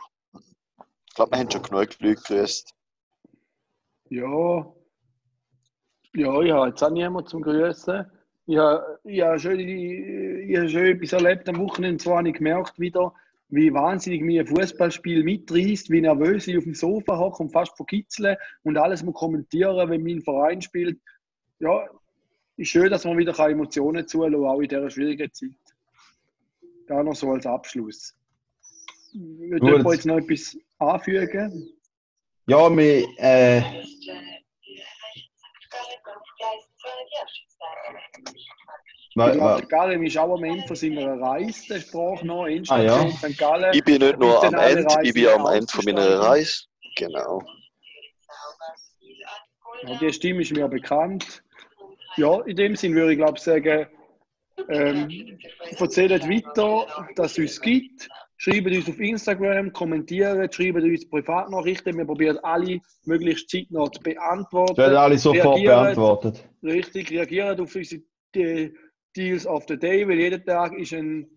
Ich 1.07 1.15
glaube, 1.15 1.31
wir 1.31 1.39
haben 1.39 1.51
schon 1.51 1.63
genug 1.63 1.99
Leute 1.99 2.15
grüßt. 2.15 2.73
Ja. 4.09 4.73
Ja, 6.13 6.41
ich 6.41 6.51
habe 6.51 6.69
jetzt 6.69 6.83
auch 6.83 6.89
niemanden 6.89 7.29
zum 7.29 7.41
Grüßen. 7.41 8.05
Ich 8.47 8.57
habe, 8.57 8.99
ich 9.03 9.21
habe 9.21 9.39
schon, 9.39 9.59
ich 9.59 10.57
habe 10.57 10.69
schon 10.69 10.85
etwas 10.85 11.13
erlebt 11.13 11.47
am 11.47 11.59
Wochenende. 11.59 12.03
Zwar 12.03 12.17
habe 12.17 12.29
ich 12.29 12.35
gemerkt 12.35 12.79
wieder, 12.79 13.13
wie 13.47 13.73
wahnsinnig 13.73 14.21
mir 14.21 14.41
ein 14.41 14.47
Fußballspiel 14.47 15.23
mitreißt, 15.23 15.89
wie 15.89 16.01
nervös 16.01 16.47
ich 16.47 16.57
auf 16.57 16.63
dem 16.63 16.73
Sofa 16.73 17.17
hocke 17.17 17.43
und 17.43 17.51
fast 17.51 17.75
verkitzle 17.77 18.37
und 18.63 18.77
alles 18.77 19.03
muss 19.03 19.15
kommentieren, 19.15 19.89
wenn 19.89 20.03
mein 20.03 20.21
Verein 20.21 20.61
spielt. 20.61 20.99
Ja, 21.59 21.87
ist 22.57 22.69
schön, 22.69 22.89
dass 22.89 23.05
man 23.05 23.17
wieder 23.17 23.37
Emotionen 23.47 24.07
zulassen 24.07 24.33
kann, 24.33 24.45
auch 24.45 24.59
in 24.59 24.69
dieser 24.69 24.89
schwierigen 24.89 25.31
Zeit. 25.31 25.49
Da 26.87 27.03
noch 27.03 27.15
so 27.15 27.31
als 27.31 27.45
Abschluss. 27.45 28.15
Würde 29.13 29.91
jetzt 29.91 30.05
noch 30.05 30.17
etwas 30.17 30.57
anfügen? 30.79 31.69
Ja, 32.47 32.75
wir, 32.75 33.05
äh, 33.17 33.61
Ich 39.13 39.17
wa, 39.17 39.29
glaube, 39.29 39.67
Gallen 39.67 40.05
ist 40.05 40.17
auch 40.17 40.35
am 40.35 40.43
Ende 40.43 40.65
von 40.65 40.75
seiner 40.75 41.19
Reise, 41.19 41.67
der 41.67 41.79
Sprache 41.81 42.25
noch, 42.25 42.45
Ah, 42.69 42.81
ja. 42.81 43.09
St. 43.09 43.37
Gallen. 43.37 43.73
Ich 43.73 43.83
bin 43.83 43.97
nicht 43.97 44.17
nur 44.17 44.41
am 44.41 44.53
Ende, 44.53 44.87
ich 45.03 45.13
bin 45.13 45.27
am 45.27 45.45
Ende 45.47 45.67
von 45.67 45.83
meiner. 45.83 46.19
Reise. 46.19 46.63
Genau. 46.95 47.43
Ja, 49.83 49.97
die 49.99 50.13
Stimme 50.13 50.41
ist 50.41 50.51
mir 50.53 50.67
bekannt. 50.67 51.43
Ja, 52.17 52.41
in 52.41 52.55
dem 52.55 52.75
Sinn 52.75 52.93
würde 52.93 53.13
ich 53.13 53.17
glaube 53.17 53.39
sagen, 53.39 53.87
ähm, 54.71 55.37
erzählt 55.77 56.23
weiter, 56.27 56.87
dass 57.15 57.33
es 57.33 57.39
uns 57.39 57.61
gibt. 57.61 58.09
Schreibt 58.37 58.67
uns 58.67 58.89
auf 58.89 58.99
Instagram, 58.99 59.71
kommentiert, 59.71 60.55
schreibt 60.55 60.81
uns 60.81 61.07
Privatnachrichten. 61.07 61.97
Wir 61.97 62.05
probieren 62.05 62.39
alle 62.41 62.79
möglichst 63.05 63.49
zeitnah 63.49 63.91
zu 63.91 64.01
beantworten. 64.01 64.77
werden 64.77 64.97
alle 64.97 65.17
sofort 65.17 65.57
Reagiert. 65.57 65.73
beantwortet. 65.73 66.49
Richtig, 66.63 67.11
reagiert 67.11 67.59
auf 67.59 67.75
unsere 67.75 68.01
äh, 68.35 68.71
Deals 69.15 69.45
of 69.45 69.65
the 69.67 69.77
Day, 69.77 70.07
weil 70.07 70.19
jeden 70.19 70.43
Tag 70.45 70.73
ist 70.77 70.93
ein 70.93 71.27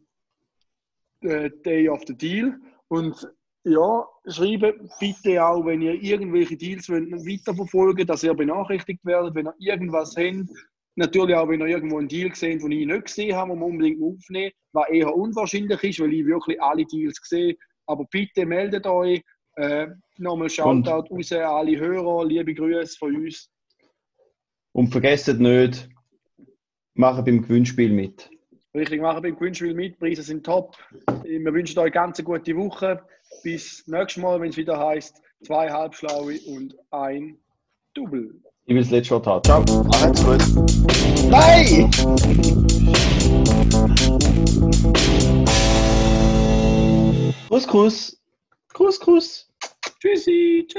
äh, 1.23 1.51
Day 1.65 1.89
of 1.89 2.03
the 2.07 2.17
Deal. 2.17 2.55
Und 2.89 3.29
ja, 3.65 4.07
schreibt 4.27 4.79
bitte 5.01 5.45
auch, 5.45 5.65
wenn 5.65 5.83
ihr 5.83 5.95
irgendwelche 6.03 6.57
Deals 6.57 6.89
wollt, 6.89 7.11
weiterverfolgen 7.11 8.07
dass 8.07 8.23
ihr 8.23 8.35
benachrichtigt 8.35 9.05
werdet, 9.05 9.35
wenn 9.35 9.47
ihr 9.59 9.73
irgendwas 9.73 10.17
habt. 10.17 10.49
Natürlich 10.97 11.35
auch, 11.35 11.49
wenn 11.49 11.61
ihr 11.61 11.67
irgendwo 11.67 11.99
einen 11.99 12.09
Deal 12.09 12.33
seht, 12.35 12.63
den 12.63 12.71
ich 12.71 12.87
nicht 12.87 13.05
gesehen 13.07 13.35
habe, 13.35 13.51
den 13.51 13.59
wir 13.59 13.67
unbedingt 13.67 14.03
aufnehmen, 14.03 14.53
was 14.73 14.89
eher 14.91 15.15
unwahrscheinlich 15.15 15.83
ist, 15.83 16.01
weil 16.01 16.13
ich 16.13 16.27
wirklich 16.27 16.63
alle 16.63 16.85
Deals 16.85 17.21
sehe. 17.25 17.57
Aber 17.87 18.05
bitte 18.11 18.47
meldet 18.47 18.87
euch. 18.87 19.23
Äh, 19.57 19.89
nochmal 20.19 20.51
Shoutout 20.51 21.15
raus 21.15 21.33
an 21.33 21.43
alle 21.43 21.79
Hörer, 21.79 22.25
liebe 22.27 22.55
Grüße 22.55 22.97
von 22.99 23.15
uns. 23.17 23.49
Und 24.73 24.89
vergesst 24.89 25.29
nicht, 25.29 25.89
machen 26.95 27.25
beim 27.25 27.43
Gewinnspiel 27.43 27.93
mit. 27.93 28.31
Richtig, 28.75 29.01
machen 29.01 29.23
beim 29.23 29.37
Gewinnspiel 29.37 29.75
mit. 29.75 29.99
Preise 29.99 30.23
sind 30.23 30.45
top. 30.45 30.77
Wir 31.23 31.55
wünschen 31.55 31.79
euch 31.79 31.93
ganz 31.93 32.19
eine 32.19 32.25
gute 32.25 32.57
Woche. 32.57 33.01
Bis 33.43 33.87
nächstes 33.87 34.23
Mal, 34.23 34.41
wenn 34.41 34.51
es 34.51 34.57
wieder 34.57 34.79
heißt, 34.79 35.23
zwei 35.45 35.71
Halbschlaue 35.71 36.39
und 36.49 36.77
ein 36.91 37.39
Double. 37.95 38.41
Ich 38.67 38.75
will 38.75 38.81
das 38.81 38.91
letzte 38.91 39.11
Wort 39.11 39.27
haben. 39.27 39.45
Ciao. 39.45 39.63
Macht's 39.85 40.25
gut. 40.25 40.43
Nein! 41.29 41.91
Kuss, 47.51 47.67
Kuss. 47.67 48.17
Kuss, 48.73 48.99
Kuss. 48.99 49.49
Tschüssi. 50.01 50.67
Tschüss. 50.67 50.73